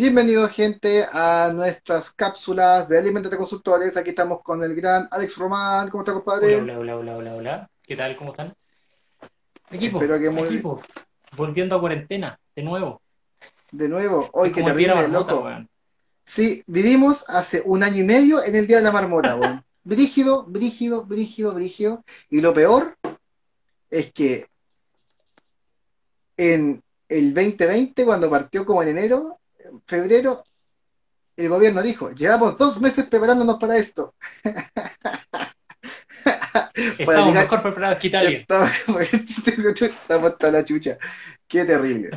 Bienvenido 0.00 0.48
gente 0.48 1.04
a 1.12 1.52
nuestras 1.54 2.10
cápsulas 2.10 2.88
de 2.88 2.96
Alimentos 2.96 3.30
de 3.30 3.36
Consultores. 3.36 3.98
Aquí 3.98 4.08
estamos 4.08 4.40
con 4.42 4.64
el 4.64 4.74
gran 4.74 5.06
Alex 5.10 5.36
Román. 5.36 5.90
¿Cómo 5.90 6.02
está, 6.02 6.14
compadre? 6.14 6.56
Hola, 6.56 6.78
hola, 6.78 6.96
hola, 6.96 7.16
hola, 7.18 7.34
hola. 7.34 7.70
¿Qué 7.82 7.96
tal? 7.96 8.16
¿Cómo 8.16 8.30
están? 8.30 8.54
Equipo, 9.70 9.98
Espero 10.00 10.18
que 10.18 10.30
muy- 10.30 10.48
equipo. 10.48 10.80
Volviendo 11.36 11.76
a 11.76 11.80
cuarentena, 11.80 12.40
de 12.56 12.62
nuevo. 12.62 13.02
De 13.72 13.90
nuevo, 13.90 14.30
hoy 14.32 14.52
que 14.52 14.62
marmota, 14.62 15.06
loco. 15.06 15.44
weón. 15.44 15.68
Sí, 16.24 16.64
vivimos 16.66 17.28
hace 17.28 17.60
un 17.66 17.82
año 17.82 17.98
y 17.98 18.04
medio 18.04 18.42
en 18.42 18.56
el 18.56 18.66
Día 18.66 18.78
de 18.78 18.84
la 18.84 18.92
Marmota, 18.92 19.36
weón. 19.36 19.62
Brígido, 19.84 20.44
brígido, 20.44 21.04
brígido, 21.04 21.52
brígido. 21.52 22.04
Y 22.30 22.40
lo 22.40 22.54
peor 22.54 22.96
es 23.90 24.10
que 24.14 24.46
en 26.38 26.82
el 27.06 27.34
2020, 27.34 28.06
cuando 28.06 28.30
partió 28.30 28.64
como 28.64 28.82
en 28.82 28.88
enero, 28.88 29.39
febrero, 29.86 30.44
el 31.36 31.48
gobierno 31.48 31.82
dijo, 31.82 32.10
llevamos 32.12 32.56
dos 32.58 32.80
meses 32.80 33.06
preparándonos 33.06 33.58
para 33.58 33.76
esto. 33.76 34.14
Para 36.22 36.70
Estamos 36.74 37.26
llegar- 37.28 37.44
mejor 37.44 37.62
preparados 37.62 37.98
que 37.98 38.08
Italia. 38.08 38.38
Estamos 38.40 40.32
hasta 40.32 40.50
la 40.50 40.64
chucha. 40.64 40.98
Qué 41.46 41.64
terrible. 41.64 42.10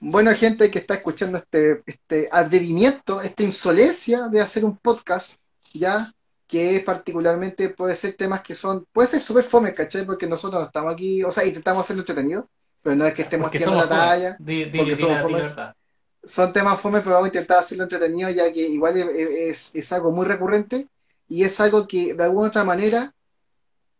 Bueno, 0.00 0.32
gente 0.34 0.70
que 0.70 0.78
está 0.78 0.94
escuchando 0.94 1.38
este, 1.38 1.82
este 1.86 2.28
atrevimiento, 2.30 3.20
esta 3.20 3.42
insolencia 3.42 4.28
de 4.28 4.40
hacer 4.40 4.64
un 4.64 4.76
podcast, 4.76 5.36
ya, 5.72 6.12
que 6.46 6.80
particularmente 6.84 7.70
puede 7.70 7.96
ser 7.96 8.12
temas 8.14 8.42
que 8.42 8.54
son, 8.54 8.86
puede 8.92 9.08
ser 9.08 9.20
súper 9.20 9.44
fome, 9.44 9.74
¿cachai? 9.74 10.04
Porque 10.04 10.26
nosotros 10.26 10.60
no 10.60 10.66
estamos 10.66 10.92
aquí, 10.92 11.22
o 11.24 11.30
sea, 11.32 11.44
intentamos 11.44 11.84
hacerlo 11.84 12.02
entretenido, 12.02 12.48
pero 12.82 12.94
no 12.96 13.06
es 13.06 13.14
que 13.14 13.22
estemos 13.22 13.46
Porque 13.46 13.58
tirando 13.58 13.80
la 13.80 13.88
talla. 13.88 14.36
Di- 14.38 14.66
di- 14.66 14.78
porque 14.78 14.90
di 14.94 14.96
somos 14.96 15.54
Son 16.26 16.52
temas 16.52 16.80
fome, 16.80 17.00
pero 17.00 17.12
vamos 17.16 17.26
a 17.26 17.28
intentar 17.28 17.58
hacerlo 17.58 17.84
entretenido, 17.84 18.30
ya 18.30 18.52
que 18.52 18.60
igual 18.68 18.96
es, 18.96 19.74
es- 19.74 19.92
algo 19.92 20.10
muy 20.10 20.26
recurrente 20.26 20.88
y 21.28 21.44
es 21.44 21.60
algo 21.60 21.86
que 21.86 22.14
de 22.14 22.24
alguna 22.24 22.48
otra 22.48 22.64
manera 22.64 23.12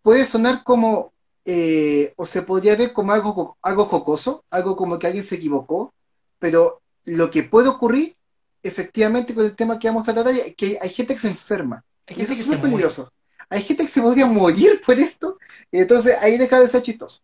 puede 0.02 0.26
sonar 0.26 0.62
como, 0.64 1.12
eh, 1.44 2.12
o 2.16 2.26
se 2.26 2.42
podría 2.42 2.76
ver 2.76 2.92
como 2.92 3.12
algo, 3.12 3.56
algo 3.62 3.86
jocoso, 3.86 4.44
algo 4.50 4.76
como 4.76 4.98
que 4.98 5.06
alguien 5.06 5.24
se 5.24 5.36
equivocó, 5.36 5.92
pero 6.38 6.80
lo 7.04 7.30
que 7.30 7.42
puede 7.44 7.68
ocurrir 7.68 8.16
efectivamente 8.62 9.34
con 9.34 9.44
el 9.44 9.54
tema 9.56 9.78
que 9.78 9.88
vamos 9.88 10.08
a 10.08 10.14
tratar 10.14 10.34
es 10.34 10.56
que 10.56 10.78
hay 10.80 10.88
gente 10.90 11.14
que 11.14 11.20
se 11.20 11.28
enferma. 11.28 11.84
Hay 12.06 12.16
Y 12.18 12.22
eso 12.22 12.32
es 12.32 12.38
se 12.38 12.44
súper 12.44 12.58
muere. 12.60 12.72
peligroso. 12.72 13.10
Hay 13.50 13.62
gente 13.62 13.82
que 13.84 13.88
se 13.90 14.00
podría 14.02 14.26
morir 14.26 14.80
por 14.84 14.98
esto. 14.98 15.38
y 15.70 15.78
Entonces 15.80 16.16
ahí 16.20 16.38
deja 16.38 16.60
de 16.60 16.68
ser 16.68 16.82
chistoso. 16.82 17.20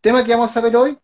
tema 0.00 0.24
que 0.24 0.32
vamos 0.32 0.56
a 0.56 0.60
ver 0.60 0.76
hoy 0.76 0.98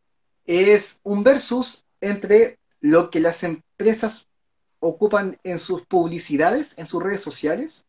es 0.47 1.01
un 1.05 1.23
versus 1.23 1.85
entre 2.01 2.59
lo 2.81 3.11
que 3.11 3.21
las 3.21 3.43
empresas 3.45 4.29
ocupan 4.81 5.39
en 5.43 5.59
sus 5.59 5.87
publicidades, 5.87 6.77
en 6.79 6.87
sus 6.87 7.03
redes 7.03 7.21
sociales, 7.21 7.87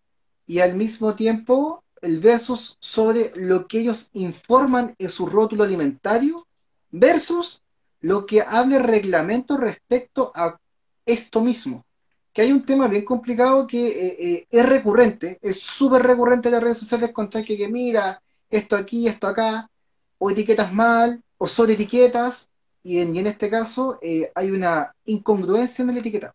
y 0.48 0.60
al 0.60 0.76
mismo 0.76 1.16
tiempo 1.16 1.84
el 2.02 2.20
versus 2.20 2.78
sobre 2.80 3.32
lo 3.36 3.68
que 3.68 3.80
ellos 3.80 4.10
informan 4.14 4.96
en 4.98 5.10
su 5.10 5.26
rótulo 5.26 5.64
alimentario 5.64 6.48
versus 6.92 7.62
lo 8.02 8.26
que 8.26 8.42
habla 8.42 8.78
el 8.78 8.84
reglamento 8.84 9.58
respecto 9.58 10.32
a 10.34 10.58
esto 11.06 11.42
mismo. 11.42 11.86
Que 12.34 12.44
hay 12.44 12.52
un 12.52 12.66
tema 12.66 12.88
bien 12.88 13.04
complicado 13.04 13.68
que 13.68 13.88
eh, 13.88 14.18
eh, 14.20 14.48
es 14.50 14.66
recurrente, 14.66 15.40
es 15.42 15.60
súper 15.60 16.04
recurrente 16.04 16.48
en 16.48 16.54
las 16.54 16.64
redes 16.64 16.78
sociales 16.78 17.12
contar 17.12 17.44
que, 17.44 17.58
que 17.58 17.68
mira, 17.68 18.22
esto 18.50 18.76
aquí, 18.76 19.08
esto 19.08 19.28
acá, 19.28 19.70
o 20.18 20.32
etiquetas 20.32 20.72
mal, 20.74 21.22
o 21.38 21.48
sobre 21.48 21.74
etiquetas, 21.74 22.49
y 22.84 23.00
en, 23.02 23.16
y 23.16 23.20
en 23.20 23.28
este 23.28 23.50
caso 23.50 24.00
eh, 24.02 24.32
hay 24.36 24.52
una 24.52 24.94
incongruencia 25.06 25.84
en 25.84 25.90
el 25.92 25.98
etiquetado. 26.00 26.34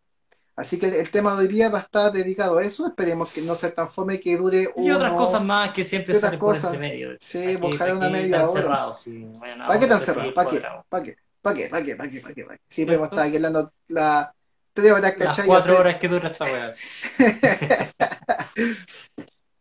Así 0.56 0.78
que 0.78 0.86
el, 0.86 0.94
el 0.94 1.10
tema 1.10 1.34
de 1.34 1.40
hoy 1.42 1.48
día 1.48 1.68
va 1.68 1.78
a 1.78 1.82
estar 1.82 2.12
dedicado 2.12 2.58
a 2.58 2.64
eso, 2.64 2.86
esperemos 2.86 3.32
que 3.32 3.42
no 3.42 3.56
sea 3.56 3.74
tan 3.74 3.90
fome 3.90 4.20
que 4.20 4.36
dure 4.36 4.70
Y 4.76 4.90
otras 4.90 5.10
uno- 5.12 5.18
cosas 5.18 5.42
más 5.44 5.72
que 5.72 5.82
siempre 5.82 6.14
salen 6.14 6.38
por 6.38 6.54
entre 6.54 6.78
medio. 6.78 7.16
Sí, 7.20 7.58
ojalá 7.60 7.84
aquí 7.86 7.98
una 7.98 8.08
media 8.08 8.48
hora. 8.48 8.52
cerrados, 8.52 9.00
sí. 9.00 9.24
Bueno, 9.38 9.66
¿Para 9.66 9.80
qué 9.80 9.86
tan 9.86 10.00
cerrado? 10.00 10.32
¿Para 10.34 10.50
qué? 10.50 10.62
¿Para 10.88 11.02
qué? 11.04 11.16
¿Para 11.42 11.54
qué? 11.56 11.68
¿Para 11.68 11.84
qué? 11.84 11.96
¿Para 11.96 12.10
qué? 12.10 12.20
¿Para 12.20 12.34
qué? 12.34 12.44
¿Para 12.44 12.56
qué? 12.58 12.62
Siempre 12.68 12.96
hemos 12.96 13.06
estado 13.06 13.22
aquí 13.26 13.36
hablando 13.36 13.72
las 13.88 14.28
tres 14.72 14.92
horas, 14.92 15.14
Las 15.18 15.28
¿cachai? 15.28 15.46
cuatro 15.46 15.72
Hace- 15.72 15.80
horas 15.80 15.96
que 15.96 16.08
dura 16.08 16.28
esta 16.28 16.44
weá. 16.44 16.70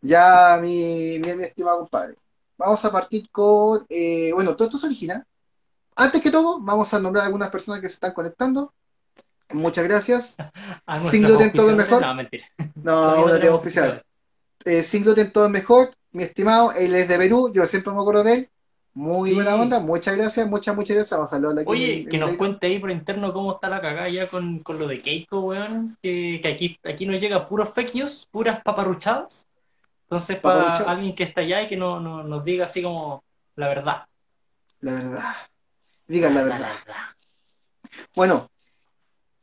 Ya, 0.02 0.59
mi, 0.62 1.18
mi, 1.19 1.34
mi 1.35 1.44
estimado 1.44 1.79
compadre. 1.79 2.16
Vamos 2.58 2.84
a 2.85 2.91
partir 2.91 3.29
con. 3.31 3.85
eh, 3.90 4.31
bueno, 4.34 4.56
todo 4.56 4.68
esto 4.68 4.78
se 4.78 4.85
origina. 4.88 5.25
Antes 5.96 6.22
que 6.22 6.31
todo, 6.31 6.59
vamos 6.59 6.94
a 6.94 7.00
nombrar 7.00 7.24
a 7.24 7.26
algunas 7.28 7.50
personas 7.50 7.81
que 7.81 7.88
se 7.88 7.96
están 7.96 8.14
conectando. 8.14 8.74
Muchas 9.52 9.84
gracias. 9.88 10.36
Sin 11.04 11.24
gluten 11.24 11.52
todo 11.54 11.70
es 11.70 11.76
mejor. 11.76 12.02
No, 12.02 12.16
mentira. 12.16 12.46
No, 12.76 13.26
tenemos 13.40 13.59
oficial. 13.59 14.03
Eh, 14.66 14.84
Sin 14.84 15.03
gluten 15.03 15.32
todo 15.32 15.46
es 15.46 15.52
mejor. 15.52 15.94
Mi 16.12 16.24
estimado, 16.24 16.72
él 16.74 16.94
es 16.96 17.08
de 17.08 17.18
Perú. 17.18 17.52
Yo 17.53 17.66
siempre 17.66 17.92
me 17.94 18.00
acuerdo 18.02 18.24
de 18.24 18.34
él. 18.34 18.50
Muy 18.96 19.30
Sí. 19.30 19.36
buena 19.36 19.56
onda. 19.56 19.80
Muchas 19.80 20.16
gracias, 20.16 20.48
muchas, 20.48 20.76
muchas 20.76 20.96
gracias. 20.96 21.18
Vamos 21.18 21.34
a 21.34 21.36
hablar 21.36 21.53
aquí. 21.59 21.66
Oye, 21.68 22.02
en- 22.02 22.09
que 22.09 22.16
en 22.18 22.20
nos 22.22 22.36
cuente 22.38 22.68
ahí 22.68 22.78
por 22.78 22.92
interno 22.92 23.34
cómo 23.34 23.53
está 23.53 23.68
la 23.68 23.82
cagada 23.82 24.08
ya 24.09 24.28
con, 24.28 24.59
con 24.59 24.78
lo 24.78 24.88
de 24.88 25.02
Keiko, 25.02 25.40
weón. 25.42 25.98
Que, 26.03 26.40
que 26.44 26.48
aquí, 26.48 26.80
aquí 26.84 27.06
nos 27.08 27.20
llega 27.20 27.48
puros 27.48 27.72
news, 27.96 28.28
puras 28.32 28.62
paparruchadas. 28.64 29.48
Entonces, 30.03 30.38
para 30.40 30.74
alguien 30.76 31.16
que 31.16 31.24
está 31.24 31.42
allá 31.42 31.64
y 31.64 31.68
que 31.68 31.76
no, 31.78 32.00
no- 32.00 32.22
nos 32.24 32.46
diga 32.46 32.66
así 32.66 32.84
como 32.84 33.24
la 33.56 33.68
verdad. 33.68 34.03
La 34.82 34.94
verdad. 34.94 35.34
Digan 36.08 36.34
la 36.34 36.44
verdad. 36.44 36.69
Bueno, 38.16 38.50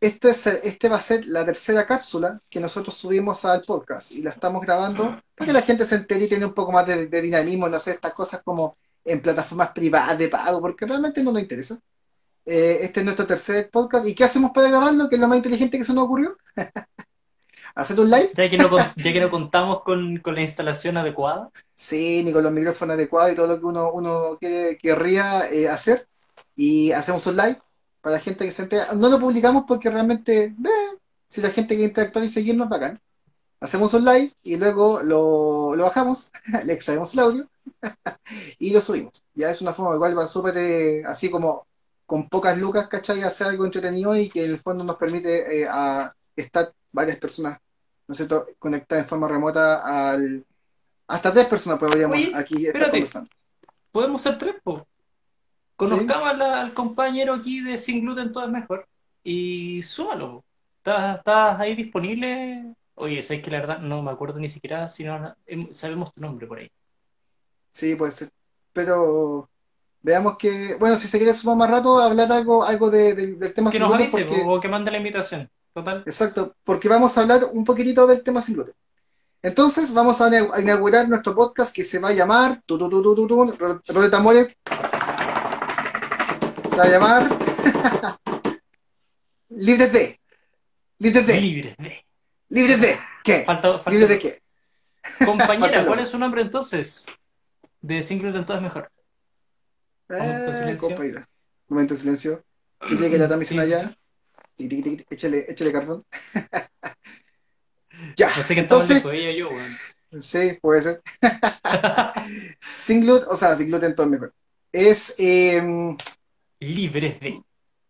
este, 0.01 0.31
es, 0.31 0.47
este 0.47 0.89
va 0.89 0.97
a 0.97 1.01
ser 1.01 1.27
la 1.27 1.45
tercera 1.45 1.87
cápsula 1.87 2.41
que 2.49 2.61
nosotros 2.61 2.97
subimos 2.97 3.45
al 3.45 3.63
podcast 3.63 4.13
y 4.13 4.23
la 4.23 4.31
estamos 4.31 4.63
grabando 4.63 5.21
para 5.35 5.47
que 5.47 5.53
la 5.53 5.63
gente 5.63 5.85
se 5.85 5.97
entere 5.97 6.25
y 6.25 6.29
tenga 6.29 6.47
un 6.47 6.55
poco 6.55 6.73
más 6.73 6.87
de, 6.87 7.07
de 7.07 7.23
dinamismo, 7.23 7.69
no 7.69 7.79
sé, 7.79 7.93
estas 7.93 8.13
cosas 8.15 8.41
como 8.45 8.77
en 9.05 9.21
plataformas 9.21 9.71
privadas 9.73 10.19
de 10.19 10.29
pago, 10.29 10.61
porque 10.61 10.87
realmente 10.87 11.23
no 11.23 11.33
nos 11.33 11.43
interesa. 11.43 11.79
Eh, 12.45 12.79
este 12.83 13.01
es 13.01 13.05
nuestro 13.05 13.27
tercer 13.27 13.71
podcast. 13.71 14.07
¿Y 14.07 14.15
qué 14.15 14.25
hacemos 14.25 14.51
para 14.53 14.69
grabarlo? 14.69 15.09
Que 15.09 15.15
es 15.17 15.21
lo 15.21 15.29
más 15.29 15.37
inteligente 15.37 15.79
que 15.79 15.85
se 15.85 15.93
nos 15.95 16.05
ocurrió. 16.05 16.37
Hacer 17.75 18.01
un 18.01 18.11
live. 18.11 18.33
Ya 18.35 18.51
que 18.51 18.59
no, 18.59 18.69
ya 18.97 19.13
que 19.13 19.21
no 19.21 19.31
contamos 19.31 19.83
con, 19.83 20.17
con 20.19 20.35
la 20.35 20.41
instalación 20.43 20.97
adecuada. 20.97 21.51
Sí, 21.75 22.23
ni 22.25 22.33
con 22.33 22.43
los 22.43 22.53
micrófonos 22.53 22.95
adecuados 22.95 23.33
y 23.33 23.35
todo 23.37 23.47
lo 23.47 23.59
que 23.61 23.65
uno, 23.67 23.93
uno 23.93 24.37
quiere- 24.41 24.77
querría 24.77 25.49
eh, 25.51 25.69
hacer. 25.69 26.09
Y 26.57 26.93
hacemos 26.93 27.27
un 27.27 27.37
live 27.37 27.61
para 28.01 28.17
la 28.17 28.21
gente 28.21 28.45
que 28.45 28.51
se 28.51 28.63
entera. 28.63 28.93
No 28.95 29.09
lo 29.09 29.19
publicamos 29.19 29.65
porque 29.67 29.91
realmente, 29.91 30.45
eh, 30.45 30.99
si 31.29 31.41
la 31.41 31.51
gente 31.51 31.75
quiere 31.75 31.89
interactuar 31.89 32.25
y 32.25 32.29
seguirnos, 32.29 32.69
bacán. 32.69 33.01
Hacemos 33.61 33.93
un 33.93 34.05
live 34.07 34.35
y 34.43 34.57
luego 34.57 35.03
lo, 35.03 35.77
lo 35.77 35.85
bajamos, 35.85 36.31
le 36.65 36.73
extraemos 36.73 37.13
el 37.13 37.21
audio 37.21 37.49
y 38.59 38.71
lo 38.71 38.81
subimos. 38.81 39.23
Ya 39.35 39.51
es 39.51 39.61
una 39.61 39.75
forma 39.75 39.95
igual, 39.95 40.19
va 40.19 40.27
súper 40.27 40.57
eh, 40.57 41.05
así 41.05 41.31
como 41.31 41.67
con 42.07 42.29
pocas 42.29 42.59
lucas, 42.59 42.89
¿cachai? 42.89 43.23
Hacer 43.23 43.49
algo 43.49 43.65
entretenido 43.67 44.17
y 44.17 44.29
que 44.29 44.45
en 44.45 44.53
el 44.53 44.61
fondo 44.61 44.83
nos 44.83 44.97
permite 44.97 45.61
eh, 45.61 45.69
a 45.71 46.13
estar 46.35 46.73
varias 46.91 47.19
personas, 47.19 47.59
¿no 48.09 48.13
es 48.13 48.17
cierto?, 48.17 48.49
conectadas 48.59 49.05
en 49.05 49.09
forma 49.09 49.29
remota 49.29 50.11
al... 50.11 50.45
Hasta 51.07 51.33
tres 51.33 51.47
personas 51.47 51.79
podríamos 51.79 52.17
Oye, 52.17 52.33
aquí 52.35 52.55
estar 52.55 52.67
espérate. 52.69 52.91
conversando. 52.93 53.31
Podemos 53.93 54.23
ser 54.23 54.39
tres, 54.39 54.57
po. 54.63 54.87
Conozcamos 55.89 56.29
al, 56.31 56.43
al 56.43 56.75
compañero 56.75 57.35
aquí 57.35 57.61
de 57.61 57.79
Sin 57.79 58.03
Gluten 58.03 58.33
Todo 58.33 58.45
es 58.45 58.51
Mejor 58.51 58.87
y 59.25 59.83
súmalo. 59.83 60.45
¿Estás, 60.79 61.19
estás 61.19 61.59
ahí 61.61 61.75
disponible? 61.75 62.75
Oye, 62.95 63.23
sabes 63.23 63.43
que 63.43 63.51
la 63.51 63.61
verdad 63.61 63.79
no 63.79 64.03
me 64.03 64.11
acuerdo 64.11 64.39
ni 64.39 64.49
siquiera 64.49 64.89
si 64.89 65.05
no 65.05 65.35
em, 65.47 65.73
sabemos 65.73 66.13
tu 66.13 66.21
nombre 66.21 66.47
por 66.47 66.59
ahí. 66.59 66.71
Sí, 67.73 67.95
puede 67.95 68.13
ser. 68.13 68.29
Pero 68.73 69.49
veamos 70.03 70.37
que, 70.39 70.77
bueno, 70.79 70.97
si 70.97 71.09
se 71.09 71.19
quiere 71.19 71.33
sumar 71.33 71.57
más 71.57 71.71
rato, 71.71 71.99
hablar 71.99 72.31
algo, 72.33 72.63
algo 72.65 72.91
de- 72.91 73.15
de- 73.15 73.35
del 73.37 73.55
tema 73.55 73.71
Que 73.71 73.79
sin 73.79 73.87
nos 73.87 73.97
gluten, 73.97 74.07
avise 74.15 74.25
porque- 74.29 74.43
po, 74.45 74.53
o 74.55 74.61
que 74.61 74.69
mande 74.69 74.91
la 74.91 74.99
invitación. 74.99 75.49
Total. 75.73 76.03
Exacto, 76.07 76.55
porque 76.65 76.89
vamos 76.89 77.17
a 77.17 77.21
hablar 77.23 77.49
un 77.53 77.65
poquitito 77.65 78.07
del 78.07 78.23
tema 78.23 78.43
sin 78.43 78.55
gluten. 78.57 78.75
Entonces, 79.43 79.95
vamos 79.95 80.21
a 80.21 80.29
ina- 80.29 80.51
a 80.53 80.61
inaugurar 80.61 81.09
nuestro 81.09 81.35
podcast 81.35 81.75
que 81.75 81.85
se 81.85 81.99
va 81.99 82.09
a 82.09 82.13
llamar, 82.13 82.61
tu, 82.67 82.77
tu, 82.79 82.91
tu, 82.91 83.03
tu, 83.03 83.15
tu, 83.15 83.27
tu, 83.27 83.45
ro- 83.57 83.81
rollo 83.87 84.01
de 84.03 84.11
tambores. 84.11 84.55
Se 86.71 86.77
va 86.77 86.83
a 86.85 86.89
llamar 86.89 87.39
Libres 89.51 89.93
de. 89.93 90.21
Libres 90.99 91.27
de. 91.27 91.41
Libre. 91.41 91.77
de- 91.79 92.05
Libres 92.49 92.81
de. 92.81 92.99
¿Qué? 93.25 93.43
Falta, 93.45 93.73
falta- 93.75 93.91
¿Libres 93.91 94.09
de 94.09 94.19
qué? 94.19 94.43
Compañera, 95.25 95.85
¿cuál 95.87 96.01
es 96.01 96.09
su 96.09 96.19
nombre 96.19 96.43
entonces? 96.43 97.07
De 97.81 98.03
Sin 98.03 98.19
Gluten 98.19 98.45
Todo 98.45 98.57
es 98.59 98.63
Mejor. 98.63 98.91
Momento 100.09 100.43
de 100.45 100.51
Eh, 100.51 100.55
silencio. 100.55 100.89
compañera. 100.89 101.29
Momento 101.69 101.95
de 101.95 102.01
silencio. 102.01 102.45
Que 102.87 102.95
llegue 102.97 103.19
la 103.19 103.27
transmisión 103.27 103.65
Sí, 103.65 103.73
allá. 103.73 103.97
sí. 104.59 105.05
Échale, 105.11 105.47
échale 105.49 105.73
carbón. 105.73 106.05
ya. 108.17 108.29
Qué 108.35 108.41
estamos 108.41 108.51
Entonces, 108.91 109.05
ella 109.05 109.33
yo, 109.39 109.49
weón. 109.51 109.77
sí, 110.21 110.59
puede 110.61 110.83
ser. 110.83 111.03
Sin 112.77 113.01
gluten, 113.03 113.29
o 113.31 113.37
sea, 113.37 113.55
sin 113.57 113.69
gluten 113.69 113.95
todo 113.95 114.07
mejor. 114.07 114.35
Es, 114.73 115.15
eh, 115.19 115.63
Libres 116.61 117.19
de. 117.21 117.43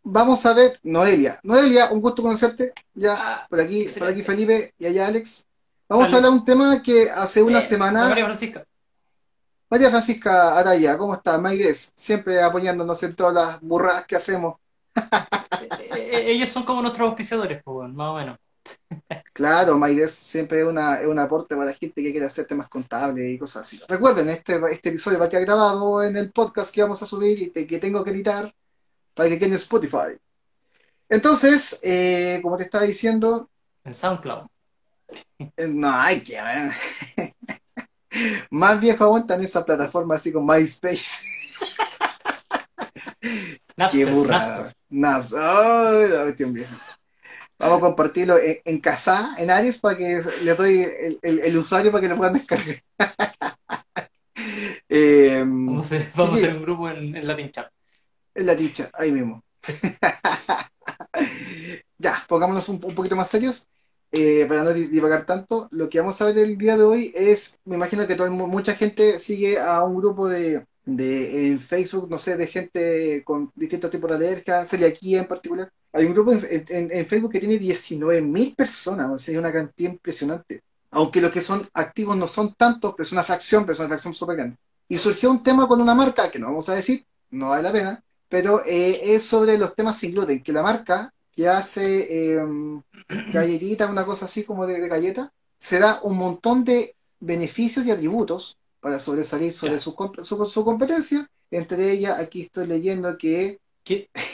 vamos 0.04 0.46
a 0.46 0.54
ver, 0.54 0.78
Noelia. 0.84 1.40
Noelia, 1.42 1.90
un 1.90 2.00
gusto 2.00 2.22
conocerte. 2.22 2.72
Ya, 2.94 3.16
ah, 3.18 3.46
por 3.50 3.60
aquí, 3.60 3.86
por 3.98 4.08
aquí 4.08 4.22
Felipe 4.22 4.72
y 4.78 4.86
allá 4.86 5.08
Alex. 5.08 5.44
Vamos 5.88 6.12
a 6.12 6.16
hablar 6.16 6.30
de 6.30 6.38
un 6.38 6.44
tema 6.44 6.80
que 6.80 7.10
hace 7.10 7.42
una 7.42 7.58
eh, 7.58 7.62
semana. 7.62 8.08
María 8.08 8.24
Francisca. 8.24 8.64
María 9.68 9.90
Francisca 9.90 10.56
Araya, 10.56 10.96
¿cómo 10.96 11.14
está? 11.14 11.36
Maides, 11.36 11.92
siempre 11.96 12.40
apoyándonos 12.40 13.02
en 13.02 13.14
todas 13.14 13.34
las 13.34 13.60
burradas 13.60 14.06
que 14.06 14.16
hacemos. 14.16 14.56
Eh, 14.96 16.10
eh, 16.12 16.24
ellos 16.26 16.48
son 16.48 16.62
como 16.62 16.80
nuestros 16.80 17.08
auspiciadores, 17.08 17.62
pues, 17.62 17.90
más 17.90 18.08
o 18.08 18.14
menos. 18.14 18.38
Claro, 19.32 19.78
Maides 19.78 20.12
siempre 20.12 20.60
es, 20.60 20.66
una, 20.66 21.00
es 21.00 21.06
un 21.06 21.18
aporte 21.18 21.54
para 21.54 21.70
la 21.70 21.74
gente 21.74 22.02
que 22.02 22.10
quiere 22.10 22.26
hacer 22.26 22.46
temas 22.46 22.68
contables 22.68 23.30
y 23.30 23.38
cosas 23.38 23.66
así. 23.66 23.80
Recuerden, 23.88 24.28
este, 24.28 24.60
este 24.70 24.90
episodio 24.90 25.18
va 25.18 25.26
a 25.26 25.28
quedar 25.28 25.44
grabado 25.44 26.02
en 26.02 26.16
el 26.16 26.30
podcast 26.30 26.74
que 26.74 26.82
vamos 26.82 27.02
a 27.02 27.06
subir 27.06 27.50
y 27.54 27.66
que 27.66 27.78
tengo 27.78 28.04
que 28.04 28.10
editar 28.10 28.52
para 29.20 29.28
que 29.28 29.38
quede 29.38 29.50
en 29.50 29.54
Spotify. 29.56 30.16
Entonces, 31.06 31.78
eh, 31.82 32.40
como 32.42 32.56
te 32.56 32.62
estaba 32.62 32.84
diciendo... 32.84 33.50
En 33.84 33.92
SoundCloud. 33.92 34.46
No, 35.58 35.92
hay 35.92 36.22
que 36.22 36.40
ver. 36.40 36.72
Más 38.50 38.80
viejo 38.80 39.04
aún 39.04 39.26
en 39.28 39.42
esa 39.42 39.62
plataforma 39.62 40.14
así 40.14 40.32
con 40.32 40.46
MySpace. 40.46 41.26
Napster, 43.76 44.06
Qué 44.06 44.10
burrada. 44.10 44.74
Napster. 44.88 45.38
Oh, 45.42 46.32
Vamos 47.58 47.76
a 47.76 47.80
compartirlo 47.80 48.38
en, 48.40 48.80
casa, 48.80 49.34
en 49.36 49.50
Aries, 49.50 49.76
para 49.76 49.98
que 49.98 50.22
le 50.44 50.54
doy 50.54 51.18
el, 51.20 51.58
usuario 51.58 51.92
para 51.92 52.00
que 52.00 52.08
lo 52.08 52.16
puedan 52.16 52.32
descargar. 52.32 52.82
eh, 54.88 55.44
vamos, 55.44 55.92
a 55.92 55.96
hacer, 55.96 56.56
un 56.56 56.62
grupo 56.62 56.88
en, 56.88 57.14
en 57.14 57.26
Latin 57.26 57.50
Chat. 57.50 57.70
En 58.34 58.46
Latin 58.46 58.72
Chat, 58.72 58.90
ahí 58.94 59.12
mismo. 59.12 59.42
ya, 61.98 62.24
pongámonos 62.28 62.68
un, 62.68 62.80
poquito 62.80 63.16
más 63.16 63.28
serios. 63.28 63.68
Eh, 64.12 64.44
para 64.46 64.64
no 64.64 64.72
divagar 64.72 65.24
tanto, 65.24 65.68
lo 65.70 65.88
que 65.88 66.00
vamos 66.00 66.20
a 66.20 66.26
ver 66.26 66.38
el 66.38 66.58
día 66.58 66.76
de 66.76 66.82
hoy 66.82 67.12
es, 67.14 67.60
me 67.64 67.76
imagino 67.76 68.06
que 68.08 68.16
mucha 68.16 68.74
gente 68.74 69.20
sigue 69.20 69.60
a 69.60 69.84
un 69.84 69.96
grupo 69.96 70.28
de, 70.28 70.64
de, 70.84 71.48
en 71.48 71.60
Facebook, 71.60 72.08
no 72.10 72.18
sé, 72.18 72.36
de 72.36 72.46
gente 72.46 73.22
con 73.24 73.50
distintos 73.54 73.90
tipos 73.90 74.10
de 74.10 74.16
alergias, 74.16 74.68
celiaquía 74.68 75.20
en 75.20 75.28
particular. 75.28 75.72
Hay 75.92 76.04
un 76.06 76.12
grupo 76.12 76.32
en, 76.32 77.06
Facebook 77.06 77.32
que 77.32 77.40
tiene 77.40 77.58
19.000 77.58 78.54
personas, 78.56 79.10
o 79.10 79.18
sea, 79.18 79.38
una 79.38 79.52
cantidad 79.52 79.90
impresionante. 79.90 80.62
Aunque 80.90 81.20
los 81.20 81.30
que 81.30 81.40
son 81.40 81.68
activos 81.74 82.16
no 82.16 82.26
son 82.26 82.54
tantos, 82.54 82.94
pero 82.94 83.04
es 83.04 83.12
una 83.12 83.22
fracción, 83.22 83.64
pero 83.64 83.74
es 83.74 83.80
una 83.80 83.88
fracción 83.88 84.14
súper 84.14 84.36
grande. 84.36 84.56
Y 84.88 84.98
surgió 84.98 85.30
un 85.30 85.42
tema 85.42 85.68
con 85.68 85.80
una 85.80 85.94
marca, 85.94 86.30
que 86.30 86.38
no 86.38 86.46
vamos 86.46 86.68
a 86.68 86.74
decir, 86.74 87.04
no 87.30 87.50
vale 87.50 87.62
la 87.62 87.72
pena, 87.72 88.04
pero 88.30 88.62
eh, 88.64 89.14
es 89.14 89.24
sobre 89.24 89.58
los 89.58 89.74
temas 89.74 89.98
sin 89.98 90.14
gluten, 90.14 90.42
que 90.42 90.52
la 90.52 90.62
marca 90.62 91.12
que 91.34 91.48
hace 91.48 92.36
eh, 92.36 92.42
galletita, 93.32 93.88
una 93.88 94.06
cosa 94.06 94.24
así 94.24 94.44
como 94.44 94.66
de, 94.66 94.88
galleta, 94.88 95.32
se 95.58 95.80
da 95.80 96.00
un 96.04 96.16
montón 96.16 96.64
de 96.64 96.94
beneficios 97.18 97.84
y 97.84 97.90
atributos 97.90 98.56
para 98.80 99.00
sobresalir 99.00 99.52
sobre 99.52 99.78
su, 99.80 99.94
su, 100.22 100.64
competencia. 100.64 101.28
Entre 101.50 101.90
ellas, 101.90 102.18
aquí 102.18 102.42
estoy 102.42 102.68
leyendo 102.68 103.18
que... 103.18 103.58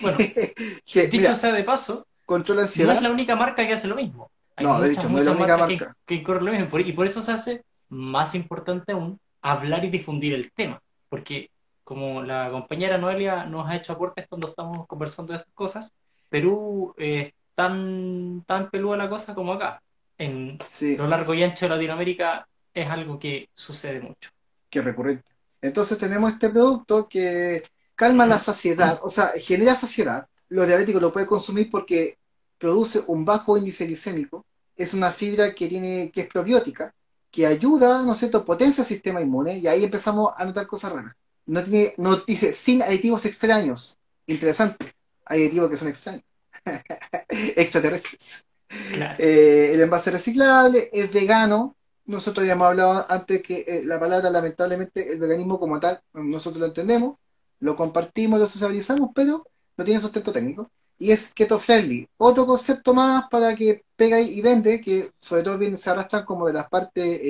bueno, 0.02 0.18
dicho 1.10 1.34
sea 1.34 1.52
de 1.52 1.64
paso, 1.64 2.06
controla 2.26 2.62
ansiedad. 2.62 2.92
No 2.92 2.96
es 2.98 3.02
la 3.02 3.10
única 3.10 3.34
marca 3.34 3.66
que 3.66 3.72
hace 3.72 3.88
lo 3.88 3.96
mismo. 3.96 4.30
no, 4.58 4.78
de 4.78 4.92
hecho, 4.92 5.08
no 5.08 5.18
es 5.18 5.24
la 5.24 5.32
única 5.32 5.56
marca. 5.56 5.96
Que, 6.04 6.22
corre 6.22 6.42
lo 6.42 6.52
mismo. 6.52 6.78
Y 6.78 6.92
por 6.92 7.06
eso 7.06 7.22
se 7.22 7.32
hace 7.32 7.64
más 7.88 8.34
importante 8.34 8.92
aún 8.92 9.18
hablar 9.40 9.86
y 9.86 9.90
difundir 9.90 10.34
el 10.34 10.52
tema. 10.52 10.82
Porque, 11.08 11.48
como 11.86 12.20
la 12.20 12.50
compañera 12.50 12.98
Noelia 12.98 13.44
nos 13.44 13.68
ha 13.68 13.76
hecho 13.76 13.92
aportes 13.92 14.26
cuando 14.28 14.48
estamos 14.48 14.88
conversando 14.88 15.32
de 15.32 15.38
estas 15.38 15.54
cosas, 15.54 15.92
Perú 16.28 16.92
es 16.98 17.32
tan, 17.54 18.42
tan 18.44 18.70
peluda 18.70 18.96
la 18.96 19.08
cosa 19.08 19.36
como 19.36 19.52
acá. 19.52 19.80
En 20.18 20.58
lo 20.98 21.06
largo 21.06 21.32
y 21.32 21.44
ancho 21.44 21.66
de 21.66 21.68
Latinoamérica 21.76 22.48
es 22.74 22.88
algo 22.90 23.20
que 23.20 23.50
sucede 23.54 24.00
mucho 24.00 24.30
que 24.68 24.82
recurrente. 24.82 25.30
Entonces 25.62 25.96
tenemos 25.96 26.32
este 26.32 26.50
producto 26.50 27.08
que 27.08 27.62
calma 27.94 28.26
la 28.26 28.40
saciedad, 28.40 28.98
o 29.04 29.08
sea, 29.08 29.34
genera 29.38 29.76
saciedad. 29.76 30.26
Los 30.48 30.66
diabéticos 30.66 31.00
lo 31.00 31.12
pueden 31.12 31.28
consumir 31.28 31.70
porque 31.70 32.18
produce 32.58 33.04
un 33.06 33.24
bajo 33.24 33.56
índice 33.56 33.86
glicémico. 33.86 34.44
Es 34.74 34.92
una 34.92 35.12
fibra 35.12 35.54
que 35.54 35.68
tiene 35.68 36.10
que 36.10 36.22
es 36.22 36.26
probiótica, 36.26 36.92
que 37.30 37.46
ayuda, 37.46 38.02
¿no 38.02 38.14
es 38.14 38.18
cierto?, 38.18 38.44
potencia 38.44 38.82
el 38.82 38.88
sistema 38.88 39.20
inmune 39.20 39.58
y 39.58 39.68
ahí 39.68 39.84
empezamos 39.84 40.32
a 40.36 40.44
notar 40.44 40.66
cosas 40.66 40.90
raras. 40.90 41.14
No 41.46 41.62
tiene, 41.62 41.94
no 41.96 42.16
dice 42.16 42.52
sin 42.52 42.82
aditivos 42.82 43.24
extraños. 43.24 43.98
Interesante. 44.26 44.94
Hay 45.24 45.42
aditivos 45.42 45.70
que 45.70 45.76
son 45.76 45.88
extraños. 45.88 46.24
Extraterrestres. 47.28 48.44
Eh, 49.18 49.70
el 49.72 49.80
envase 49.80 50.10
reciclable 50.10 50.90
es 50.92 51.12
vegano, 51.12 51.76
nosotros 52.06 52.46
ya 52.46 52.52
hemos 52.52 52.68
hablado 52.68 53.06
antes 53.08 53.42
que 53.42 53.64
eh, 53.66 53.82
la 53.84 53.98
palabra, 53.98 54.30
lamentablemente, 54.30 55.12
el 55.12 55.18
veganismo 55.18 55.58
como 55.58 55.80
tal, 55.80 56.00
nosotros 56.12 56.60
lo 56.60 56.66
entendemos, 56.66 57.16
lo 57.60 57.76
compartimos, 57.76 58.38
lo 58.38 58.46
socializamos, 58.46 59.10
pero 59.14 59.44
no 59.76 59.84
tiene 59.84 60.00
sustento 60.00 60.32
técnico. 60.32 60.70
Y 60.98 61.10
es 61.10 61.34
keto 61.34 61.58
friendly. 61.58 62.08
Otro 62.16 62.46
concepto 62.46 62.94
más 62.94 63.28
para 63.28 63.54
que 63.54 63.84
pega 63.96 64.20
y 64.20 64.40
vende, 64.40 64.80
que 64.80 65.10
sobre 65.20 65.42
todo 65.42 65.58
bien 65.58 65.76
se 65.76 65.90
arrastran 65.90 66.24
como 66.24 66.46
de 66.46 66.52
las 66.54 66.68
partes 66.68 67.20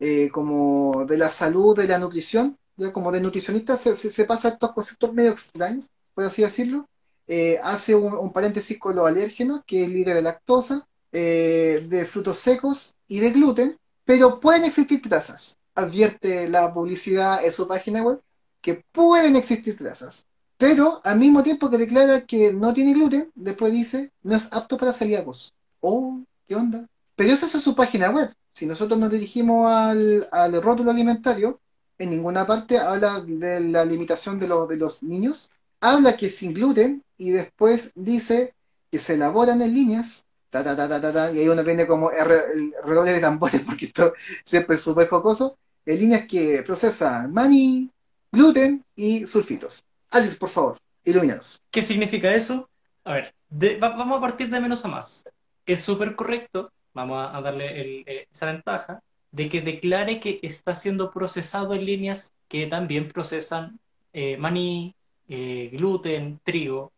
eh, 0.00 0.28
como 0.32 1.04
de 1.06 1.18
la 1.18 1.30
salud, 1.30 1.76
de 1.76 1.86
la 1.88 1.98
nutrición, 1.98 2.56
ya 2.78 2.92
como 2.92 3.12
de 3.12 3.20
nutricionista 3.20 3.76
se, 3.76 3.94
se, 3.94 4.24
pasa 4.24 4.48
estos 4.48 4.72
conceptos 4.72 5.12
medio 5.12 5.32
extraños, 5.32 5.90
por 6.14 6.24
así 6.24 6.42
decirlo. 6.42 6.88
Eh, 7.26 7.60
hace 7.62 7.94
un, 7.94 8.32
paréntesis 8.32 8.78
con 8.78 8.96
los 8.96 9.06
alérgenos, 9.06 9.62
que 9.66 9.82
es 9.84 9.88
libre 9.90 10.14
de 10.14 10.22
lactosa, 10.22 10.86
de 11.12 12.08
frutos 12.10 12.38
secos 12.38 12.94
y 13.06 13.20
de 13.20 13.30
gluten, 13.30 13.78
pero 14.04 14.40
pueden 14.40 14.64
existir 14.64 15.02
trazas. 15.02 15.58
Advierte 15.74 16.48
la 16.48 16.72
publicidad 16.72 17.44
en 17.44 17.52
su 17.52 17.68
página 17.68 18.02
web 18.02 18.20
que 18.60 18.82
pueden 18.92 19.36
existir 19.36 19.76
trazas. 19.76 20.26
Pero 20.56 21.00
al 21.04 21.18
mismo 21.18 21.42
tiempo 21.42 21.70
que 21.70 21.78
declara 21.78 22.26
que 22.26 22.52
no 22.52 22.72
tiene 22.72 22.92
gluten, 22.92 23.30
después 23.34 23.72
dice 23.72 24.10
no 24.22 24.34
es 24.34 24.52
apto 24.52 24.76
para 24.76 24.92
celíacos. 24.92 25.54
Oh, 25.80 26.20
¿qué 26.46 26.56
onda? 26.56 26.86
Pero 27.14 27.32
eso 27.32 27.46
es 27.46 27.62
su 27.62 27.74
página 27.74 28.10
web. 28.10 28.32
Si 28.52 28.66
nosotros 28.66 28.98
nos 28.98 29.10
dirigimos 29.10 29.70
al, 29.70 30.62
rótulo 30.62 30.90
alimentario, 30.90 31.60
en 31.98 32.10
ninguna 32.10 32.46
parte 32.46 32.78
habla 32.78 33.20
de 33.20 33.60
la 33.60 33.84
limitación 33.84 34.38
de, 34.38 34.48
los 34.48 35.02
niños. 35.02 35.50
Habla 35.80 36.16
que 36.16 36.28
sin 36.28 36.54
gluten 36.54 37.02
y 37.16 37.30
después 37.30 37.92
dice 37.94 38.54
que 38.90 38.98
se 38.98 39.14
elaboran 39.14 39.62
en 39.62 39.74
líneas 39.74 40.26
ta, 40.50 40.64
ta, 40.64 40.76
ta, 40.76 41.00
ta, 41.00 41.12
ta, 41.12 41.32
y 41.32 41.40
ahí 41.40 41.48
uno 41.48 41.62
viene 41.62 41.86
como 41.86 42.10
el 42.10 42.72
redoble 42.84 43.12
de 43.12 43.20
tambores, 43.20 43.62
porque 43.66 43.86
esto 43.86 44.14
siempre 44.44 44.76
es 44.76 44.82
súper 44.82 45.08
jocoso, 45.08 45.58
en 45.84 45.98
líneas 45.98 46.26
que 46.26 46.62
procesan 46.62 47.32
maní, 47.32 47.90
gluten 48.32 48.84
y 48.96 49.26
sulfitos. 49.26 49.84
Alex, 50.10 50.36
por 50.36 50.48
favor, 50.48 50.78
ilumínanos. 51.04 51.62
¿Qué 51.70 51.82
significa 51.82 52.32
eso? 52.32 52.68
A 53.04 53.12
ver, 53.12 53.34
vamos 53.78 54.18
a 54.18 54.20
partir 54.20 54.50
de 54.50 54.60
menos 54.60 54.84
a 54.84 54.88
más. 54.88 55.28
Es 55.66 55.80
súper 55.80 56.14
correcto, 56.14 56.72
vamos 56.94 57.28
a 57.32 57.40
darle 57.40 58.02
eh, 58.06 58.28
esa 58.32 58.46
ventaja, 58.46 59.02
de 59.32 59.48
que 59.48 59.60
declare 59.60 60.20
que 60.20 60.40
está 60.42 60.74
siendo 60.74 61.10
procesado 61.10 61.74
en 61.74 61.84
líneas 61.84 62.32
que 62.48 62.66
también 62.66 63.08
procesan 63.08 63.78
eh, 64.12 64.36
maní, 64.36 64.94
eh, 65.28 65.68
gluten, 65.72 66.40
trigo 66.42 66.92